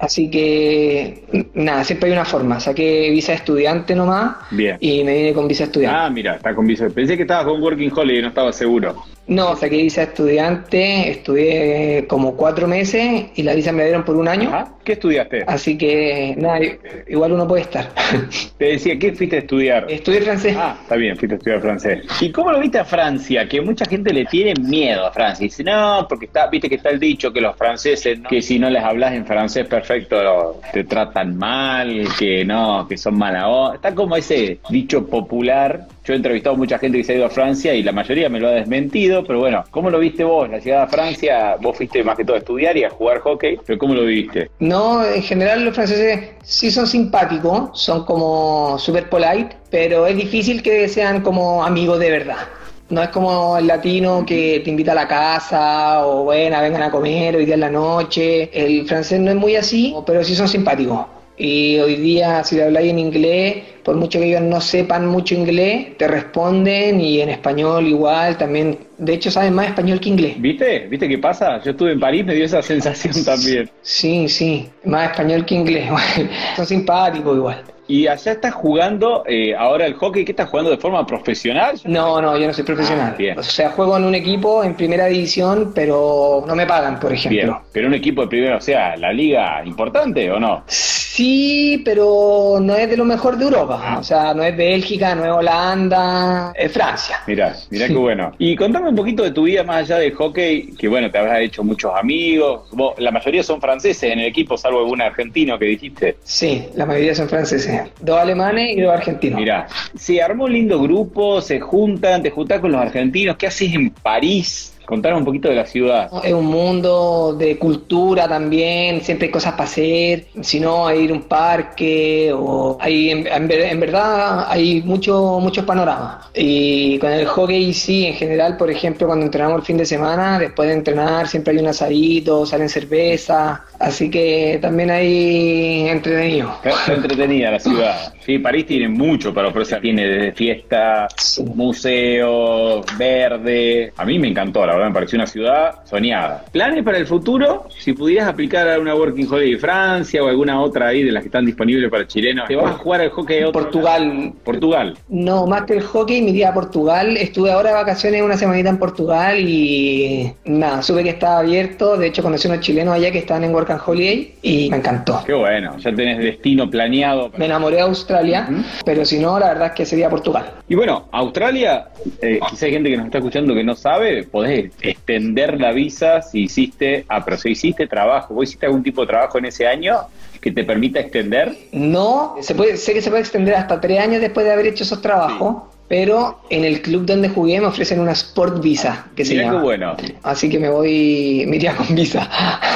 así 0.00 0.28
que 0.28 1.48
nada, 1.54 1.84
siempre 1.84 2.08
hay 2.08 2.12
una 2.12 2.24
forma. 2.24 2.58
Saqué 2.58 3.08
visa 3.10 3.32
de 3.32 3.36
estudiante 3.36 3.94
nomás 3.94 4.34
Bien. 4.50 4.78
y 4.80 5.04
me 5.04 5.14
vine 5.14 5.32
con 5.32 5.46
visa 5.46 5.64
estudiante. 5.64 5.96
Ah, 5.96 6.10
mira, 6.10 6.36
está 6.36 6.54
con 6.56 6.66
visa. 6.66 6.88
Pensé 6.88 7.14
que 7.16 7.22
estabas 7.22 7.44
con 7.44 7.62
Working 7.62 7.92
Holiday, 7.94 8.22
no 8.22 8.28
estaba 8.28 8.52
seguro. 8.52 9.04
No, 9.26 9.56
saqué 9.56 9.76
visa 9.76 10.02
estudiante, 10.02 11.10
estudié 11.10 12.06
como 12.06 12.36
cuatro 12.36 12.66
meses 12.66 13.26
y 13.34 13.42
la 13.42 13.54
visa 13.54 13.72
me 13.72 13.78
la 13.78 13.84
dieron 13.84 14.04
por 14.04 14.16
un 14.16 14.28
año. 14.28 14.48
Ajá. 14.48 14.74
¿Qué 14.84 14.92
estudiaste? 14.92 15.44
Así 15.46 15.78
que 15.78 16.34
nada, 16.36 16.60
igual 17.08 17.32
uno 17.32 17.48
puede 17.48 17.62
estar. 17.62 17.88
Te 18.58 18.64
decía, 18.66 18.98
¿qué 18.98 19.12
fuiste 19.14 19.36
a 19.36 19.38
estudiar? 19.38 19.86
Estudié 19.88 20.20
francés. 20.20 20.54
Ah, 20.58 20.76
está 20.82 20.96
bien, 20.96 21.16
fuiste 21.16 21.36
a 21.36 21.38
estudiar 21.38 21.60
francés. 21.62 22.04
¿Y 22.20 22.30
cómo 22.30 22.52
lo 22.52 22.60
viste 22.60 22.78
a 22.78 22.84
Francia? 22.84 23.48
Que 23.48 23.62
mucha 23.62 23.86
gente 23.86 24.12
le 24.12 24.26
tiene 24.26 24.52
miedo 24.60 25.06
a 25.06 25.10
Francia. 25.10 25.44
Dice, 25.44 25.64
no, 25.64 26.06
porque 26.06 26.26
está, 26.26 26.48
viste 26.48 26.68
que 26.68 26.74
está 26.74 26.90
el 26.90 27.00
dicho 27.00 27.32
que 27.32 27.40
los 27.40 27.56
franceses, 27.56 28.18
¿no? 28.18 28.28
que 28.28 28.42
si 28.42 28.58
no 28.58 28.68
les 28.68 28.82
hablas 28.84 29.14
en 29.14 29.24
francés 29.24 29.66
perfecto, 29.66 30.60
te 30.72 30.84
tratan 30.84 31.36
mal, 31.36 32.06
que 32.18 32.44
no, 32.44 32.86
que 32.86 32.98
son 32.98 33.16
mala 33.16 33.48
onda. 33.48 33.76
Está 33.76 33.94
como 33.94 34.16
ese 34.16 34.58
dicho 34.68 35.06
popular. 35.06 35.86
Yo 36.04 36.12
he 36.12 36.16
entrevistado 36.16 36.54
a 36.54 36.58
mucha 36.58 36.78
gente 36.78 36.98
que 36.98 37.04
se 37.04 37.14
ha 37.14 37.16
ido 37.16 37.24
a 37.24 37.30
Francia 37.30 37.72
y 37.72 37.82
la 37.82 37.92
mayoría 37.92 38.28
me 38.28 38.38
lo 38.38 38.48
ha 38.48 38.50
desmentido, 38.50 39.24
pero 39.24 39.38
bueno, 39.38 39.64
¿cómo 39.70 39.88
lo 39.88 39.98
viste 39.98 40.22
vos? 40.22 40.50
La 40.50 40.58
llegada 40.58 40.84
a 40.84 40.86
Francia, 40.86 41.56
vos 41.58 41.74
fuiste 41.78 42.04
más 42.04 42.14
que 42.14 42.26
todo 42.26 42.36
a 42.36 42.40
estudiar 42.40 42.76
y 42.76 42.84
a 42.84 42.90
jugar 42.90 43.20
hockey, 43.20 43.58
pero 43.64 43.78
¿cómo 43.78 43.94
lo 43.94 44.04
viste? 44.04 44.50
No, 44.58 45.02
en 45.02 45.22
general 45.22 45.64
los 45.64 45.74
franceses 45.74 46.32
sí 46.42 46.70
son 46.70 46.86
simpáticos, 46.86 47.70
son 47.80 48.04
como 48.04 48.78
super 48.78 49.08
polite, 49.08 49.56
pero 49.70 50.06
es 50.06 50.14
difícil 50.14 50.62
que 50.62 50.88
sean 50.88 51.22
como 51.22 51.64
amigos 51.64 51.98
de 51.98 52.10
verdad. 52.10 52.48
No 52.90 53.02
es 53.02 53.08
como 53.08 53.56
el 53.56 53.66
latino 53.66 54.26
que 54.26 54.60
te 54.62 54.68
invita 54.68 54.92
a 54.92 54.96
la 54.96 55.08
casa 55.08 56.06
o 56.06 56.24
bueno, 56.24 56.60
vengan 56.60 56.82
a 56.82 56.90
comer 56.90 57.34
hoy 57.34 57.46
día 57.46 57.54
en 57.54 57.60
la 57.60 57.70
noche. 57.70 58.50
El 58.52 58.86
francés 58.86 59.20
no 59.20 59.30
es 59.30 59.36
muy 59.36 59.56
así, 59.56 59.94
pero 60.04 60.22
sí 60.22 60.34
son 60.34 60.48
simpáticos. 60.48 61.06
Y 61.36 61.78
hoy 61.78 61.96
día 61.96 62.44
si 62.44 62.56
le 62.56 62.64
habláis 62.64 62.90
en 62.90 62.98
inglés, 62.98 63.64
por 63.82 63.96
mucho 63.96 64.20
que 64.20 64.26
ellos 64.26 64.42
no 64.42 64.60
sepan 64.60 65.06
mucho 65.06 65.34
inglés, 65.34 65.96
te 65.98 66.06
responden 66.06 67.00
y 67.00 67.20
en 67.20 67.30
español 67.30 67.86
igual 67.86 68.38
también. 68.38 68.78
De 68.98 69.14
hecho 69.14 69.30
saben 69.30 69.54
más 69.54 69.66
español 69.68 69.98
que 69.98 70.08
inglés. 70.08 70.40
¿Viste? 70.40 70.86
¿Viste 70.88 71.08
qué 71.08 71.18
pasa? 71.18 71.60
Yo 71.62 71.72
estuve 71.72 71.92
en 71.92 72.00
París, 72.00 72.24
me 72.24 72.34
dio 72.34 72.44
esa 72.44 72.62
sensación 72.62 73.24
también. 73.24 73.68
Sí, 73.82 74.28
sí, 74.28 74.68
más 74.84 75.10
español 75.10 75.44
que 75.44 75.54
inglés. 75.56 75.90
son 76.56 76.66
simpáticos 76.66 77.36
igual. 77.36 77.73
Y 77.86 78.06
allá 78.06 78.32
estás 78.32 78.54
jugando 78.54 79.24
eh, 79.26 79.54
ahora 79.54 79.84
el 79.86 79.94
hockey, 79.94 80.24
¿qué 80.24 80.32
estás 80.32 80.48
jugando 80.48 80.70
de 80.70 80.78
forma 80.78 81.06
profesional? 81.06 81.78
No, 81.84 82.20
no, 82.22 82.36
yo 82.38 82.46
no 82.46 82.52
soy 82.54 82.64
profesional. 82.64 83.10
Ah, 83.12 83.16
bien. 83.16 83.38
O 83.38 83.42
sea, 83.42 83.70
juego 83.70 83.96
en 83.98 84.04
un 84.04 84.14
equipo 84.14 84.64
en 84.64 84.74
primera 84.74 85.06
división, 85.06 85.72
pero 85.74 86.42
no 86.46 86.54
me 86.56 86.66
pagan, 86.66 86.98
por 86.98 87.12
ejemplo. 87.12 87.42
Bien, 87.42 87.54
pero 87.72 87.88
un 87.88 87.94
equipo 87.94 88.22
de 88.22 88.28
primera, 88.28 88.56
o 88.56 88.60
sea, 88.60 88.96
la 88.96 89.12
liga 89.12 89.62
importante 89.66 90.30
o 90.30 90.40
no? 90.40 90.64
Sí, 90.66 91.80
pero 91.84 92.58
no 92.60 92.74
es 92.74 92.88
de 92.90 92.96
lo 92.96 93.04
mejor 93.04 93.36
de 93.36 93.44
Europa. 93.44 93.80
Ah. 93.80 93.98
O 93.98 94.02
sea, 94.02 94.34
no 94.34 94.42
es 94.42 94.56
Bélgica, 94.56 95.14
no 95.14 95.24
es 95.24 95.30
Holanda, 95.30 96.52
es 96.56 96.72
Francia. 96.72 97.20
Mirá, 97.26 97.54
mirá 97.70 97.86
Sí. 97.86 97.92
qué 97.92 97.98
bueno. 97.98 98.32
Y 98.38 98.56
contame 98.56 98.88
un 98.88 98.96
poquito 98.96 99.22
de 99.22 99.30
tu 99.30 99.44
vida 99.44 99.62
más 99.62 99.76
allá 99.84 99.98
del 99.98 100.12
hockey, 100.14 100.72
que 100.76 100.88
bueno, 100.88 101.10
te 101.10 101.18
habrás 101.18 101.40
hecho 101.42 101.62
muchos 101.62 101.92
amigos. 101.94 102.62
Vos- 102.72 102.94
la 102.98 103.10
mayoría 103.12 103.42
son 103.44 103.60
franceses 103.60 104.10
en 104.10 104.18
el 104.20 104.26
equipo, 104.26 104.56
salvo 104.58 104.80
algún 104.80 105.02
argentino 105.02 105.56
que 105.58 105.66
dijiste. 105.66 106.16
Sí, 106.24 106.66
la 106.74 106.86
mayoría 106.86 107.14
son 107.14 107.28
franceses. 107.28 107.73
Dos 108.00 108.18
alemanes 108.18 108.76
y 108.76 108.80
dos 108.80 108.92
argentinos. 108.92 109.40
Mirá, 109.40 109.66
se 109.96 110.22
armó 110.22 110.44
un 110.44 110.52
lindo 110.52 110.80
grupo, 110.82 111.40
se 111.40 111.60
juntan, 111.60 112.22
te 112.22 112.30
juntás 112.30 112.60
con 112.60 112.72
los 112.72 112.80
argentinos. 112.80 113.36
¿Qué 113.36 113.46
haces 113.46 113.72
en 113.74 113.90
París? 113.90 114.70
Contanos 114.86 115.20
un 115.20 115.24
poquito 115.24 115.48
de 115.48 115.54
la 115.54 115.64
ciudad. 115.64 116.10
Es 116.22 116.34
un 116.34 116.44
mundo 116.44 117.34
de 117.38 117.58
cultura 117.58 118.28
también, 118.28 119.00
siempre 119.00 119.28
hay 119.28 119.32
cosas 119.32 119.52
para 119.52 119.64
hacer, 119.64 120.26
si 120.42 120.60
no 120.60 120.86
hay 120.86 121.00
ir 121.04 121.10
a 121.10 121.14
un 121.14 121.22
parque 121.22 122.30
o 122.34 122.76
hay 122.78 123.10
en, 123.10 123.26
en 123.26 123.48
ver- 123.48 123.62
en 123.72 123.80
verdad 123.80 124.46
hay 124.46 124.82
mucho, 124.82 125.38
muchos 125.40 125.64
panoramas. 125.64 126.26
Y 126.34 126.98
con 126.98 127.10
el 127.12 127.24
hockey 127.26 127.72
sí, 127.72 128.04
en 128.06 128.14
general, 128.14 128.58
por 128.58 128.70
ejemplo, 128.70 129.06
cuando 129.06 129.24
entrenamos 129.24 129.60
el 129.60 129.64
fin 129.64 129.78
de 129.78 129.86
semana, 129.86 130.38
después 130.38 130.68
de 130.68 130.74
entrenar 130.74 131.28
siempre 131.28 131.54
hay 131.54 131.60
un 131.60 131.68
asadito, 131.68 132.44
salen 132.44 132.68
cerveza, 132.68 133.64
así 133.78 134.10
que 134.10 134.58
también 134.60 134.90
hay 134.90 135.88
entretenido. 135.88 136.56
Está 136.62 136.92
entretenida 136.92 137.52
la 137.52 137.58
ciudad. 137.60 138.13
Sí, 138.24 138.38
París 138.38 138.66
tiene 138.66 138.88
mucho 138.88 139.32
para 139.34 139.48
ofrecer. 139.48 139.80
Tiene 139.80 140.06
desde 140.06 140.32
fiesta, 140.32 141.08
Sí. 141.16 141.44
museos, 141.54 142.84
verde. 142.98 143.92
A 143.96 144.04
mí 144.04 144.18
me 144.18 144.28
encantó, 144.28 144.64
la 144.66 144.74
verdad, 144.74 144.88
me 144.88 144.94
pareció 144.94 145.16
una 145.16 145.26
ciudad 145.26 145.74
soñada. 145.84 146.44
¿Planes 146.52 146.82
para 146.84 146.98
el 146.98 147.06
futuro? 147.06 147.66
Si 147.78 147.92
pudieras 147.92 148.28
aplicar 148.28 148.68
a 148.68 148.78
una 148.78 148.94
Working 148.94 149.26
Holiday 149.30 149.52
de 149.52 149.58
Francia 149.58 150.22
o 150.22 150.28
alguna 150.28 150.60
otra 150.60 150.88
ahí 150.88 151.02
de 151.02 151.12
las 151.12 151.22
que 151.22 151.28
están 151.28 151.44
disponibles 151.46 151.90
para 151.90 152.06
chilenos, 152.06 152.48
¿te 152.48 152.56
vas 152.56 152.66
a 152.74 152.78
jugar 152.78 153.00
al 153.02 153.10
hockey 153.10 153.42
a 153.42 153.48
otro 153.48 153.62
Portugal. 153.62 154.08
lado? 154.08 154.32
Portugal. 154.44 154.98
No, 155.08 155.46
más 155.46 155.62
que 155.62 155.74
el 155.74 155.82
hockey, 155.82 156.22
me 156.22 156.30
iría 156.30 156.50
a 156.50 156.54
Portugal. 156.54 157.16
Estuve 157.16 157.50
ahora 157.52 157.70
de 157.70 157.74
vacaciones 157.76 158.22
una 158.22 158.36
semanita 158.36 158.68
en 158.70 158.78
Portugal 158.78 159.38
y 159.38 160.32
nada, 160.44 160.82
supe 160.82 161.02
que 161.02 161.10
estaba 161.10 161.38
abierto. 161.40 161.96
De 161.96 162.06
hecho, 162.08 162.22
conocí 162.22 162.48
unos 162.48 162.60
chilenos 162.60 162.94
allá 162.94 163.10
que 163.10 163.18
estaban 163.18 163.44
en 163.44 163.54
Work 163.54 163.70
and 163.70 163.80
Holiday 163.84 164.34
y 164.42 164.70
me 164.70 164.78
encantó. 164.78 165.22
Qué 165.26 165.34
bueno, 165.34 165.76
ya 165.78 165.92
tenés 165.94 166.18
destino 166.18 166.68
planeado. 166.70 167.30
Me 167.36 167.46
enamoré 167.46 167.76
de 167.76 167.82
Australia, 167.82 168.13
Ujú. 168.22 168.62
pero 168.84 169.04
si 169.04 169.18
no, 169.18 169.38
la 169.38 169.48
verdad 169.48 169.66
es 169.68 169.72
que 169.72 169.86
sería 169.86 170.10
Portugal. 170.10 170.52
Y 170.68 170.74
bueno, 170.74 171.08
Australia, 171.12 171.88
eh, 172.20 172.40
quizá 172.50 172.66
hay 172.66 172.72
gente 172.72 172.90
que 172.90 172.96
nos 172.96 173.06
está 173.06 173.18
escuchando 173.18 173.54
que 173.54 173.64
no 173.64 173.74
sabe, 173.74 174.24
podés 174.24 174.72
extender 174.80 175.60
la 175.60 175.72
visa 175.72 176.22
si 176.22 176.44
hiciste, 176.44 177.04
ah, 177.08 177.24
pero 177.24 177.36
si 177.36 177.50
hiciste 177.50 177.86
trabajo, 177.86 178.34
vos 178.34 178.44
hiciste 178.44 178.66
algún 178.66 178.82
tipo 178.82 179.02
de 179.02 179.06
trabajo 179.08 179.38
en 179.38 179.46
ese 179.46 179.66
año 179.66 179.96
que 180.40 180.52
te 180.52 180.64
permita 180.64 181.00
extender. 181.00 181.56
No, 181.72 182.36
se 182.40 182.54
puede, 182.54 182.76
sé 182.76 182.92
que 182.92 183.00
se 183.00 183.08
puede 183.08 183.22
extender 183.22 183.54
hasta 183.54 183.80
tres 183.80 183.98
años 183.98 184.20
después 184.20 184.44
de 184.44 184.52
haber 184.52 184.66
hecho 184.66 184.84
esos 184.84 185.00
trabajos, 185.00 185.73
pero 185.88 186.40
en 186.50 186.64
el 186.64 186.80
club 186.82 187.04
donde 187.04 187.28
jugué 187.28 187.60
me 187.60 187.66
ofrecen 187.66 188.00
una 188.00 188.12
Sport 188.12 188.62
Visa, 188.62 189.06
que 189.14 189.24
se 189.24 189.34
Mirá 189.34 189.44
llama. 189.46 189.58
qué 189.58 189.64
bueno. 189.64 189.96
Así 190.22 190.48
que 190.48 190.58
me 190.58 190.68
voy, 190.70 191.44
me 191.48 191.56
iría 191.56 191.76
con 191.76 191.94
visa. 191.94 192.28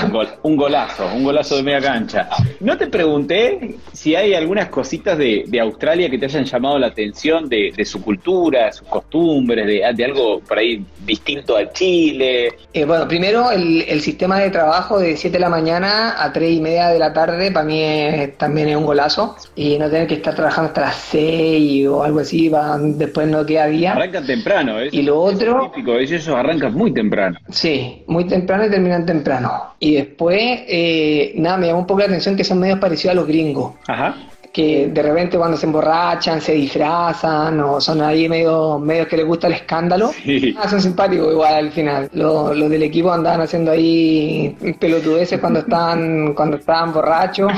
Un, 0.04 0.10
gol- 0.12 0.28
un 0.42 0.56
golazo, 0.56 1.06
un 1.14 1.24
golazo 1.24 1.56
de 1.56 1.62
media 1.62 1.80
cancha. 1.80 2.28
No 2.60 2.76
te 2.76 2.86
pregunté 2.86 3.76
si 3.92 4.14
hay 4.14 4.34
algunas 4.34 4.68
cositas 4.68 5.16
de, 5.18 5.44
de 5.46 5.60
Australia 5.60 6.10
que 6.10 6.18
te 6.18 6.26
hayan 6.26 6.44
llamado 6.44 6.78
la 6.78 6.88
atención 6.88 7.48
de, 7.48 7.72
de 7.76 7.84
su 7.84 8.02
cultura, 8.02 8.70
sus 8.72 8.86
costumbres, 8.88 9.66
de, 9.66 9.82
de 9.94 10.04
algo 10.04 10.40
por 10.40 10.58
ahí 10.58 10.84
distinto 11.04 11.56
al 11.56 11.72
Chile. 11.72 12.52
Eh, 12.72 12.84
bueno, 12.84 13.08
primero 13.08 13.50
el, 13.50 13.82
el 13.88 14.00
sistema 14.02 14.38
de 14.38 14.50
trabajo 14.50 14.98
de 15.00 15.16
7 15.16 15.36
de 15.36 15.40
la 15.40 15.48
mañana 15.48 16.22
a 16.22 16.32
3 16.32 16.52
y 16.56 16.60
media 16.60 16.88
de 16.88 16.98
la 16.98 17.12
tarde 17.12 17.50
para 17.50 17.64
mí 17.64 17.80
es- 17.82 18.36
también 18.36 18.68
es 18.68 18.76
un 18.76 18.84
golazo 18.84 19.34
y 19.56 19.78
no 19.78 19.88
tener 19.90 20.06
que 20.06 20.14
estar 20.14 20.34
trabajando 20.34 20.68
hasta 20.68 20.80
las 20.82 20.96
6 21.10 21.86
o 21.88 22.02
algo 22.04 22.20
así, 22.20 22.50
pa- 22.50 22.78
después 22.98 23.26
no 23.28 23.44
queda 23.46 23.66
día. 23.66 23.92
Arrancan 23.92 24.26
temprano, 24.26 24.80
¿eh? 24.80 24.88
Y 24.92 25.02
lo 25.02 25.20
otro- 25.20 25.66
Es 25.66 25.72
típico, 25.72 25.94
ellos 25.98 26.26
arrancan 26.28 26.74
muy 26.74 26.92
temprano. 26.92 27.38
Sí, 27.50 28.02
muy 28.06 28.24
temprano 28.26 28.66
y 28.66 28.70
terminan 28.70 29.06
temprano. 29.06 29.74
Y 29.78 29.94
después, 29.94 30.38
eh, 30.68 31.32
nada, 31.36 31.56
me 31.58 31.66
llamó 31.68 31.80
un 31.80 31.86
poco 31.86 32.00
la 32.00 32.06
atención 32.06 32.36
que 32.36 32.44
son 32.44 32.58
medios 32.58 32.78
parecidos 32.78 33.12
a 33.12 33.14
los 33.16 33.26
gringos. 33.26 33.74
Ajá. 33.86 34.14
Que 34.58 34.88
de 34.88 35.02
repente 35.04 35.38
cuando 35.38 35.56
se 35.56 35.66
emborrachan, 35.66 36.40
se 36.40 36.50
disfrazan 36.54 37.60
o 37.60 37.80
son 37.80 38.02
ahí 38.02 38.28
medio, 38.28 38.76
medios 38.80 39.06
que 39.06 39.16
les 39.16 39.24
gusta 39.24 39.46
el 39.46 39.52
escándalo. 39.52 40.10
Sí. 40.24 40.52
Ah, 40.58 40.68
son 40.68 40.82
simpáticos 40.82 41.30
igual 41.30 41.54
al 41.54 41.70
final. 41.70 42.10
Los, 42.12 42.56
los 42.56 42.68
del 42.68 42.82
equipo 42.82 43.12
andaban 43.12 43.42
haciendo 43.42 43.70
ahí 43.70 44.56
pelotudeces 44.80 45.38
cuando 45.38 45.60
estaban, 45.60 46.34
cuando 46.34 46.56
estaban 46.56 46.92
borrachos. 46.92 47.52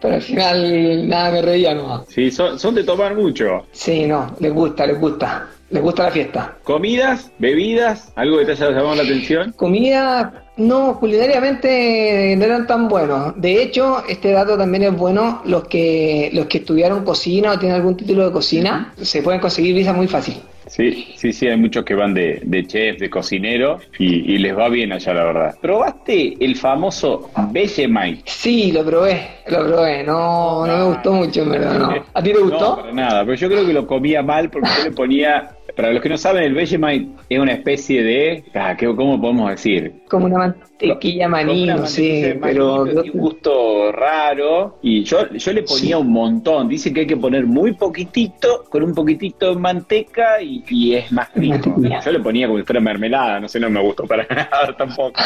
Pero 0.00 0.14
al 0.14 0.22
final 0.22 1.08
nada 1.08 1.32
me 1.32 1.42
reía 1.42 1.74
no. 1.74 2.04
Sí, 2.06 2.30
son, 2.30 2.56
son 2.56 2.76
de 2.76 2.84
tomar 2.84 3.16
mucho. 3.16 3.66
Sí, 3.72 4.06
no, 4.06 4.36
les 4.38 4.54
gusta, 4.54 4.86
les 4.86 5.00
gusta. 5.00 5.48
Les 5.70 5.82
gusta 5.82 6.04
la 6.04 6.10
fiesta. 6.12 6.56
Comidas, 6.62 7.32
bebidas, 7.38 8.12
algo 8.14 8.38
que 8.38 8.44
te 8.44 8.52
haya 8.52 8.70
llamado 8.70 8.94
la 8.94 9.02
atención. 9.02 9.52
Comida, 9.56 10.44
no, 10.56 10.98
culinariamente 11.00 12.34
no 12.38 12.44
eran 12.44 12.66
tan 12.68 12.88
buenos. 12.88 13.32
De 13.40 13.62
hecho, 13.62 14.04
este 14.08 14.30
dato 14.30 14.56
también 14.56 14.84
es 14.84 14.96
bueno. 14.96 15.42
Los 15.44 15.66
que, 15.66 16.30
los 16.32 16.46
que 16.46 16.58
estudiaron 16.58 17.04
cocina 17.04 17.52
o 17.52 17.58
tienen 17.58 17.76
algún 17.76 17.96
título 17.96 18.26
de 18.26 18.32
cocina, 18.32 18.92
se 19.00 19.22
pueden 19.22 19.40
conseguir 19.40 19.74
visa 19.74 19.92
muy 19.92 20.06
fácil. 20.06 20.36
Sí, 20.68 21.14
sí, 21.16 21.32
sí, 21.32 21.46
hay 21.46 21.56
muchos 21.56 21.84
que 21.84 21.94
van 21.94 22.12
de, 22.12 22.40
de 22.42 22.66
chef, 22.66 22.98
de 22.98 23.08
cocinero 23.08 23.78
y, 24.00 24.34
y 24.34 24.38
les 24.38 24.56
va 24.56 24.68
bien 24.68 24.92
allá, 24.92 25.14
la 25.14 25.24
verdad. 25.24 25.54
¿Probaste 25.60 26.34
el 26.44 26.56
famoso 26.56 27.30
Vegemite? 27.52 28.22
Sí, 28.24 28.72
lo 28.72 28.84
probé, 28.84 29.28
lo 29.46 29.64
probé. 29.64 30.02
No, 30.02 30.66
no 30.66 30.76
me 30.76 30.84
gustó 30.84 31.12
mucho, 31.12 31.42
en 31.42 31.50
verdad, 31.52 31.78
no. 31.78 32.04
¿A 32.12 32.20
ti 32.22 32.32
te 32.32 32.38
No, 32.40 32.46
gustó? 32.46 32.76
para 32.78 32.92
nada, 32.92 33.24
pero 33.24 33.36
yo 33.36 33.48
creo 33.48 33.64
que 33.64 33.72
lo 33.72 33.86
comía 33.86 34.22
mal 34.22 34.50
porque 34.50 34.68
yo 34.78 34.84
le 34.84 34.90
ponía... 34.90 35.50
Para 35.76 35.92
los 35.92 36.00
que 36.02 36.08
no 36.08 36.16
saben, 36.16 36.42
el 36.44 36.54
Vegemite 36.54 37.08
es 37.28 37.38
una 37.38 37.52
especie 37.52 38.02
de... 38.02 38.44
ah, 38.54 38.74
¿qué- 38.76 38.86
¿Cómo 38.86 39.20
podemos 39.20 39.50
decir? 39.50 39.92
Como 40.08 40.26
una 40.26 40.38
mantequilla 40.38 41.28
maní, 41.28 41.64
una 41.64 41.74
no 41.76 41.82
mantequilla 41.82 41.86
sé, 42.20 42.28
de 42.28 42.34
maní, 42.34 42.52
pero... 42.54 42.84
tiene 42.84 43.10
un 43.12 43.20
gusto 43.20 43.92
raro 43.92 44.78
y 44.82 45.02
yo, 45.04 45.30
yo 45.32 45.52
le 45.52 45.62
ponía 45.62 45.98
un 45.98 46.10
montón. 46.10 46.68
Dice 46.68 46.92
que 46.92 47.00
hay 47.00 47.06
que 47.06 47.16
poner 47.16 47.46
muy 47.46 47.72
poquitito, 47.72 48.64
con 48.70 48.82
un 48.82 48.94
poquitito 48.94 49.54
de 49.54 49.60
manteca 49.60 50.40
y, 50.42 50.64
y 50.68 50.94
es 50.94 51.12
más 51.12 51.28
rico. 51.34 51.74
Yo 52.04 52.10
le 52.12 52.20
ponía 52.20 52.46
como 52.46 52.58
si 52.58 52.64
fuera 52.64 52.80
mermelada, 52.80 53.40
no 53.40 53.48
sé, 53.48 53.60
no 53.60 53.68
me 53.70 53.80
gustó 53.82 54.04
para 54.04 54.26
nada 54.30 54.74
tampoco. 54.76 55.20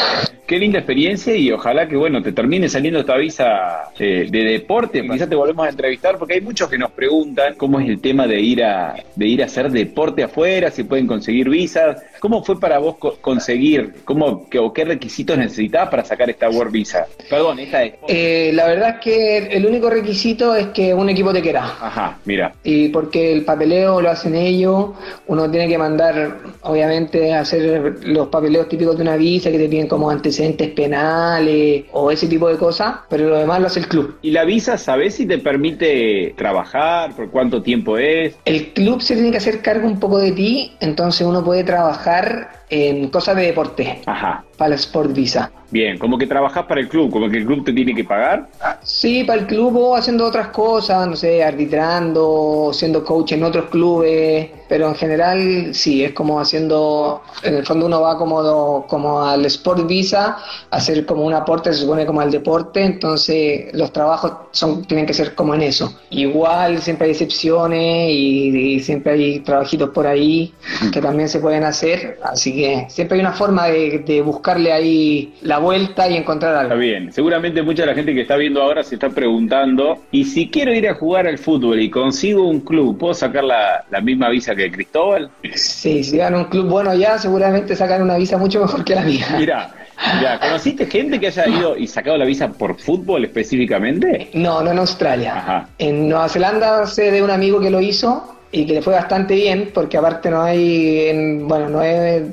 Qué 0.45 0.59
linda 0.59 0.79
experiencia 0.79 1.33
y 1.35 1.49
ojalá 1.51 1.87
que 1.87 1.95
bueno 1.95 2.21
te 2.21 2.33
termine 2.33 2.67
saliendo 2.67 2.99
esta 2.99 3.15
visa 3.15 3.83
eh, 3.97 4.27
de 4.29 4.43
deporte. 4.43 5.01
Quizás 5.07 5.29
te 5.29 5.35
volvemos 5.35 5.65
a 5.65 5.69
entrevistar 5.69 6.17
porque 6.17 6.33
hay 6.33 6.41
muchos 6.41 6.69
que 6.69 6.77
nos 6.77 6.91
preguntan 6.91 7.53
cómo 7.55 7.79
es 7.79 7.87
el 7.87 8.01
tema 8.01 8.27
de 8.27 8.41
ir 8.41 8.63
a 8.63 8.95
de 9.15 9.27
ir 9.27 9.41
a 9.41 9.45
hacer 9.45 9.71
deporte 9.71 10.23
afuera, 10.23 10.40
si 10.71 10.83
pueden 10.83 11.07
conseguir 11.07 11.49
visas. 11.49 12.01
¿Cómo 12.19 12.43
fue 12.43 12.59
para 12.59 12.79
vos 12.79 12.97
co- 12.97 13.17
conseguir, 13.21 13.93
cómo, 14.05 14.49
qué, 14.49 14.59
o 14.59 14.73
qué 14.73 14.85
requisitos 14.85 15.37
necesitabas 15.37 15.89
para 15.89 16.03
sacar 16.05 16.29
esta 16.29 16.49
Work 16.49 16.71
Visa? 16.71 17.05
Perdón, 17.29 17.59
esta 17.59 17.83
es... 17.83 17.93
Eh, 18.07 18.51
la 18.53 18.67
verdad 18.67 18.89
es 18.95 19.01
que 19.01 19.37
el 19.37 19.65
único 19.65 19.89
requisito 19.89 20.55
es 20.55 20.67
que 20.67 20.93
un 20.93 21.09
equipo 21.09 21.31
te 21.33 21.41
quiera. 21.41 21.63
Ajá, 21.63 22.17
mira. 22.25 22.53
Y 22.63 22.89
porque 22.89 23.31
el 23.33 23.43
papeleo 23.45 24.01
lo 24.01 24.09
hacen 24.09 24.35
ellos, 24.35 24.91
uno 25.27 25.49
tiene 25.49 25.67
que 25.67 25.77
mandar, 25.77 26.39
obviamente, 26.61 27.33
hacer 27.33 27.99
los 28.03 28.27
papeleos 28.29 28.67
típicos 28.67 28.95
de 28.97 29.03
una 29.03 29.15
visa 29.17 29.51
que 29.51 29.57
te 29.59 29.69
piden 29.69 29.87
como 29.87 30.09
antecedentes 30.09 30.69
penales 30.69 31.85
o 31.91 32.11
ese 32.11 32.27
tipo 32.27 32.47
de 32.49 32.57
cosas, 32.57 32.95
pero 33.09 33.29
lo 33.29 33.37
demás 33.37 33.59
lo 33.61 33.67
hace 33.67 33.79
el 33.81 33.87
club. 33.87 34.17
¿Y 34.21 34.31
la 34.31 34.43
visa, 34.45 34.77
sabés 34.77 35.15
si 35.15 35.25
te 35.25 35.37
permite 35.37 36.33
trabajar? 36.37 37.15
¿Por 37.15 37.29
cuánto 37.29 37.61
tiempo 37.61 37.97
es? 37.97 38.35
El 38.45 38.67
club 38.73 39.01
se 39.01 39.13
tiene 39.15 39.31
que 39.31 39.37
hacer 39.37 39.61
cargo 39.61 39.87
un 39.87 39.99
poco 39.99 40.17
de 40.19 40.30
ti, 40.31 40.75
entonces 40.79 41.25
uno 41.25 41.43
puede 41.43 41.63
trabajar 41.63 42.60
en 42.71 43.09
cosas 43.09 43.35
de 43.35 43.43
deporte 43.47 44.01
Ajá. 44.05 44.43
para 44.57 44.69
la 44.69 44.75
Sport 44.75 45.13
Visa. 45.13 45.51
Bien, 45.71 45.97
como 45.97 46.17
que 46.17 46.27
trabajás 46.27 46.65
para 46.65 46.81
el 46.81 46.89
club, 46.89 47.09
como 47.09 47.29
que 47.29 47.37
el 47.37 47.45
club 47.45 47.63
te 47.63 47.71
tiene 47.71 47.95
que 47.95 48.03
pagar. 48.03 48.49
Sí, 48.83 49.23
para 49.23 49.39
el 49.39 49.47
club 49.47 49.75
o 49.77 49.95
haciendo 49.95 50.25
otras 50.25 50.47
cosas, 50.47 51.07
no 51.07 51.15
sé, 51.15 51.41
arbitrando, 51.43 52.71
siendo 52.73 53.05
coach 53.05 53.31
en 53.33 53.43
otros 53.43 53.65
clubes, 53.69 54.49
pero 54.67 54.89
en 54.89 54.95
general 54.95 55.69
sí, 55.73 56.03
es 56.03 56.11
como 56.11 56.41
haciendo, 56.41 57.21
en 57.43 57.55
el 57.55 57.65
fondo 57.65 57.85
uno 57.85 58.01
va 58.01 58.17
como, 58.17 58.85
como 58.87 59.23
al 59.23 59.45
Sport 59.45 59.87
Visa, 59.87 60.37
a 60.69 60.75
hacer 60.75 61.05
como 61.05 61.23
un 61.23 61.33
aporte, 61.33 61.71
se 61.71 61.79
supone 61.79 62.05
como 62.05 62.19
al 62.19 62.31
deporte, 62.31 62.83
entonces 62.83 63.73
los 63.73 63.93
trabajos 63.93 64.33
son 64.51 64.83
tienen 64.83 65.05
que 65.05 65.13
ser 65.13 65.35
como 65.35 65.55
en 65.55 65.61
eso. 65.61 65.93
Igual 66.09 66.81
siempre 66.81 67.05
hay 67.05 67.11
excepciones 67.11 68.09
y, 68.09 68.75
y 68.75 68.79
siempre 68.81 69.13
hay 69.13 69.39
trabajitos 69.39 69.89
por 69.91 70.05
ahí 70.05 70.53
que 70.91 71.01
también 71.01 71.29
se 71.29 71.39
pueden 71.39 71.63
hacer, 71.63 72.19
así 72.23 72.53
que 72.53 72.60
siempre 72.87 73.15
hay 73.15 73.21
una 73.21 73.33
forma 73.33 73.67
de, 73.67 74.21
buscarle 74.23 74.71
ahí 74.71 75.33
la 75.41 75.59
vuelta 75.59 76.09
y 76.09 76.17
encontrar 76.17 76.55
algo. 76.55 76.73
Está 76.73 76.75
bien, 76.75 77.11
seguramente 77.11 77.61
mucha 77.61 77.83
de 77.83 77.87
la 77.87 77.95
gente 77.95 78.13
que 78.13 78.21
está 78.21 78.35
viendo 78.35 78.61
ahora 78.61 78.83
se 78.83 78.95
está 78.95 79.09
preguntando, 79.09 79.99
¿y 80.11 80.25
si 80.25 80.49
quiero 80.49 80.73
ir 80.73 80.87
a 80.87 80.95
jugar 80.95 81.27
al 81.27 81.37
fútbol 81.37 81.79
y 81.79 81.89
consigo 81.89 82.47
un 82.47 82.61
club, 82.61 82.97
¿puedo 82.97 83.13
sacar 83.13 83.43
la, 83.43 83.85
misma 84.01 84.29
visa 84.29 84.55
que 84.55 84.71
Cristóbal? 84.71 85.29
Sí, 85.53 86.03
si 86.03 86.17
dan 86.17 86.35
un 86.35 86.45
club 86.45 86.67
bueno 86.67 86.93
ya, 86.93 87.17
seguramente 87.17 87.75
sacan 87.75 88.01
una 88.01 88.17
visa 88.17 88.37
mucho 88.37 88.61
mejor 88.61 88.83
que 88.83 88.95
la 88.95 89.01
mía. 89.01 89.27
Mira, 89.37 89.73
ya, 90.21 90.39
¿conociste 90.39 90.85
gente 90.85 91.19
que 91.19 91.27
haya 91.27 91.47
ido 91.47 91.77
y 91.77 91.87
sacado 91.87 92.17
la 92.17 92.25
visa 92.25 92.49
por 92.49 92.79
fútbol 92.79 93.25
específicamente? 93.25 94.29
No, 94.33 94.61
no 94.61 94.71
en 94.71 94.79
Australia. 94.79 95.67
En 95.77 96.09
Nueva 96.09 96.29
Zelanda 96.29 96.85
sé 96.87 97.11
de 97.11 97.21
un 97.21 97.29
amigo 97.29 97.59
que 97.59 97.69
lo 97.69 97.79
hizo 97.79 98.40
y 98.51 98.65
que 98.65 98.73
le 98.73 98.81
fue 98.81 98.93
bastante 98.93 99.35
bien, 99.35 99.71
porque 99.73 99.97
aparte 99.97 100.29
no 100.29 100.41
hay, 100.41 101.37
bueno, 101.43 101.69
no, 101.69 101.81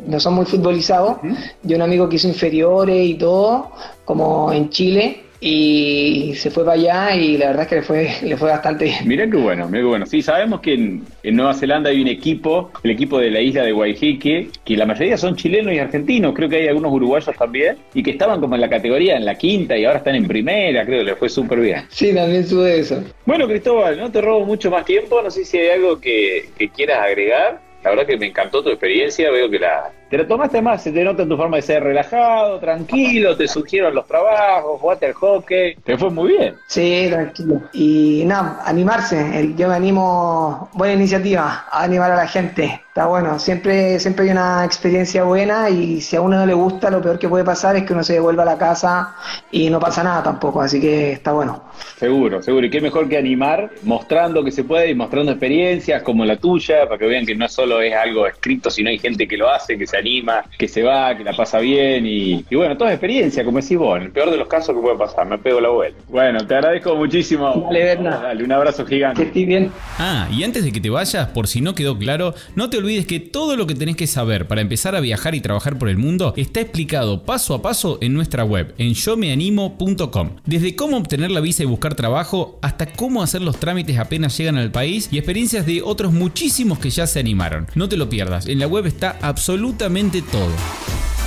no 0.06 0.20
son 0.20 0.34
muy 0.34 0.46
futbolizados. 0.46 1.18
Yo 1.62 1.76
un 1.76 1.82
amigo 1.82 2.08
que 2.08 2.16
hizo 2.16 2.28
inferiores 2.28 3.06
y 3.06 3.14
todo, 3.14 3.70
como 4.04 4.52
en 4.52 4.70
Chile, 4.70 5.22
y 5.40 6.34
se 6.34 6.50
fue 6.50 6.64
para 6.64 6.74
allá 6.74 7.16
y 7.16 7.36
la 7.36 7.48
verdad 7.48 7.62
es 7.62 7.68
que 7.68 7.74
le 7.76 7.82
fue, 7.82 8.10
le 8.22 8.36
fue 8.36 8.50
bastante 8.50 8.86
bien. 8.86 9.06
Mirá 9.06 9.28
qué 9.30 9.36
bueno, 9.36 9.68
mirá 9.68 9.82
qué 9.82 9.88
bueno. 9.88 10.06
Sí, 10.06 10.22
sabemos 10.22 10.60
que 10.60 10.74
en, 10.74 11.04
Nueva 11.36 11.54
Zelanda 11.54 11.90
hay 11.90 12.00
un 12.00 12.08
equipo, 12.08 12.72
el 12.82 12.90
equipo 12.90 13.18
de 13.18 13.30
la 13.30 13.40
isla 13.40 13.62
de 13.62 13.72
Waiheke, 13.72 14.50
que 14.64 14.76
la 14.76 14.86
mayoría 14.86 15.16
son 15.16 15.36
chilenos 15.36 15.72
y 15.72 15.78
argentinos, 15.78 16.34
creo 16.34 16.48
que 16.48 16.56
hay 16.56 16.68
algunos 16.68 16.92
uruguayos 16.92 17.36
también, 17.36 17.76
y 17.94 18.02
que 18.02 18.10
estaban 18.12 18.40
como 18.40 18.54
en 18.56 18.60
la 18.60 18.68
categoría, 18.68 19.16
en 19.16 19.24
la 19.24 19.36
quinta, 19.36 19.76
y 19.76 19.84
ahora 19.84 19.98
están 19.98 20.16
en 20.16 20.26
primera, 20.26 20.84
creo 20.84 21.00
que 21.00 21.04
le 21.04 21.16
fue 21.16 21.28
súper 21.28 21.60
bien. 21.60 21.84
Sí, 21.88 22.12
también 22.14 22.46
sube 22.46 22.80
eso. 22.80 23.02
Bueno, 23.24 23.46
Cristóbal, 23.46 23.98
no 23.98 24.10
te 24.10 24.20
robo 24.20 24.44
mucho 24.44 24.70
más 24.70 24.84
tiempo, 24.84 25.22
no 25.22 25.30
sé 25.30 25.44
si 25.44 25.58
hay 25.58 25.70
algo 25.70 26.00
que, 26.00 26.48
que 26.58 26.68
quieras 26.68 26.98
agregar. 27.04 27.67
La 27.82 27.90
verdad 27.90 28.06
que 28.06 28.16
me 28.16 28.26
encantó 28.26 28.62
tu 28.62 28.70
experiencia, 28.70 29.30
veo 29.30 29.48
que 29.48 29.58
la, 29.58 29.92
te 30.10 30.16
lo 30.16 30.26
tomaste 30.26 30.62
más, 30.62 30.82
se 30.82 30.90
te 30.90 31.04
nota 31.04 31.22
en 31.22 31.28
tu 31.28 31.36
forma 31.36 31.56
de 31.56 31.62
ser 31.62 31.82
relajado, 31.82 32.58
tranquilo, 32.58 33.36
te 33.36 33.46
surgieron 33.46 33.94
los 33.94 34.06
trabajos, 34.06 34.80
jugaste 34.80 35.06
al 35.06 35.12
hockey, 35.12 35.76
te 35.84 35.98
fue 35.98 36.10
muy 36.10 36.28
bien. 36.28 36.56
Sí, 36.66 37.08
tranquilo. 37.10 37.60
Y 37.72 38.22
nada, 38.24 38.62
animarse, 38.64 39.54
yo 39.56 39.68
me 39.68 39.74
animo, 39.74 40.70
buena 40.72 40.94
iniciativa, 40.94 41.66
a 41.70 41.82
animar 41.82 42.10
a 42.10 42.16
la 42.16 42.26
gente. 42.26 42.82
Está 42.98 43.06
bueno, 43.06 43.38
siempre, 43.38 44.00
siempre 44.00 44.24
hay 44.24 44.32
una 44.32 44.64
experiencia 44.64 45.22
buena 45.22 45.70
y 45.70 46.00
si 46.00 46.16
a 46.16 46.20
uno 46.20 46.36
no 46.36 46.46
le 46.46 46.54
gusta, 46.54 46.90
lo 46.90 47.00
peor 47.00 47.16
que 47.16 47.28
puede 47.28 47.44
pasar 47.44 47.76
es 47.76 47.84
que 47.84 47.92
uno 47.92 48.02
se 48.02 48.14
devuelva 48.14 48.42
a 48.42 48.46
la 48.46 48.58
casa 48.58 49.14
y 49.52 49.70
no 49.70 49.78
pasa 49.78 50.02
nada 50.02 50.20
tampoco, 50.24 50.60
así 50.60 50.80
que 50.80 51.12
está 51.12 51.30
bueno. 51.30 51.62
Seguro, 51.96 52.42
seguro. 52.42 52.66
Y 52.66 52.70
qué 52.70 52.80
mejor 52.80 53.08
que 53.08 53.16
animar, 53.16 53.70
mostrando 53.84 54.42
que 54.42 54.50
se 54.50 54.64
puede 54.64 54.90
y 54.90 54.96
mostrando 54.96 55.30
experiencias 55.30 56.02
como 56.02 56.24
la 56.24 56.38
tuya, 56.38 56.86
para 56.86 56.98
que 56.98 57.06
vean 57.06 57.24
que 57.24 57.36
no 57.36 57.48
solo 57.48 57.80
es 57.80 57.94
algo 57.94 58.26
escrito, 58.26 58.68
sino 58.68 58.90
hay 58.90 58.98
gente 58.98 59.28
que 59.28 59.36
lo 59.36 59.48
hace, 59.48 59.78
que 59.78 59.86
se 59.86 59.96
anima, 59.96 60.44
que 60.58 60.66
se 60.66 60.82
va, 60.82 61.16
que 61.16 61.22
la 61.22 61.36
pasa 61.36 61.60
bien 61.60 62.04
y, 62.04 62.44
bueno, 62.52 62.76
toda 62.76 62.90
experiencia, 62.90 63.44
como 63.44 63.60
decís 63.60 63.78
vos, 63.78 63.96
en 63.96 64.06
el 64.06 64.10
peor 64.10 64.32
de 64.32 64.38
los 64.38 64.48
casos 64.48 64.74
que 64.74 64.80
puede 64.80 64.96
pasar, 64.96 65.24
me 65.24 65.38
pego 65.38 65.60
la 65.60 65.68
vuelta. 65.68 66.02
Bueno, 66.08 66.44
te 66.44 66.52
agradezco 66.52 66.96
muchísimo. 66.96 67.62
Dale, 67.68 67.84
Berna. 67.84 68.18
Dale, 68.18 68.42
un 68.42 68.50
abrazo 68.50 68.84
gigante. 68.84 69.22
Que 69.22 69.28
estés 69.28 69.46
bien. 69.46 69.70
Ah, 69.98 70.26
y 70.32 70.42
antes 70.42 70.64
de 70.64 70.72
que 70.72 70.80
te 70.80 70.90
vayas, 70.90 71.28
por 71.28 71.46
si 71.46 71.60
no 71.60 71.76
quedó 71.76 71.96
claro, 71.96 72.34
no 72.56 72.68
te 72.70 72.87
olvides 72.88 73.06
que 73.06 73.20
todo 73.20 73.54
lo 73.54 73.66
que 73.66 73.74
tenés 73.74 73.96
que 73.96 74.06
saber 74.06 74.48
para 74.48 74.62
empezar 74.62 74.96
a 74.96 75.00
viajar 75.00 75.34
y 75.34 75.42
trabajar 75.42 75.78
por 75.78 75.90
el 75.90 75.98
mundo 75.98 76.32
está 76.38 76.60
explicado 76.60 77.24
paso 77.24 77.54
a 77.54 77.60
paso 77.60 77.98
en 78.00 78.14
nuestra 78.14 78.44
web, 78.44 78.74
en 78.78 78.94
yomeanimo.com. 78.94 80.30
Desde 80.46 80.74
cómo 80.74 80.96
obtener 80.96 81.30
la 81.30 81.40
visa 81.40 81.62
y 81.62 81.66
buscar 81.66 81.94
trabajo, 81.94 82.58
hasta 82.62 82.86
cómo 82.86 83.22
hacer 83.22 83.42
los 83.42 83.60
trámites 83.60 83.98
apenas 83.98 84.38
llegan 84.38 84.56
al 84.56 84.72
país 84.72 85.10
y 85.12 85.18
experiencias 85.18 85.66
de 85.66 85.82
otros 85.82 86.14
muchísimos 86.14 86.78
que 86.78 86.88
ya 86.88 87.06
se 87.06 87.20
animaron. 87.20 87.66
No 87.74 87.90
te 87.90 87.98
lo 87.98 88.08
pierdas, 88.08 88.46
en 88.46 88.58
la 88.58 88.66
web 88.66 88.86
está 88.86 89.18
absolutamente 89.20 90.22
todo. 90.22 91.17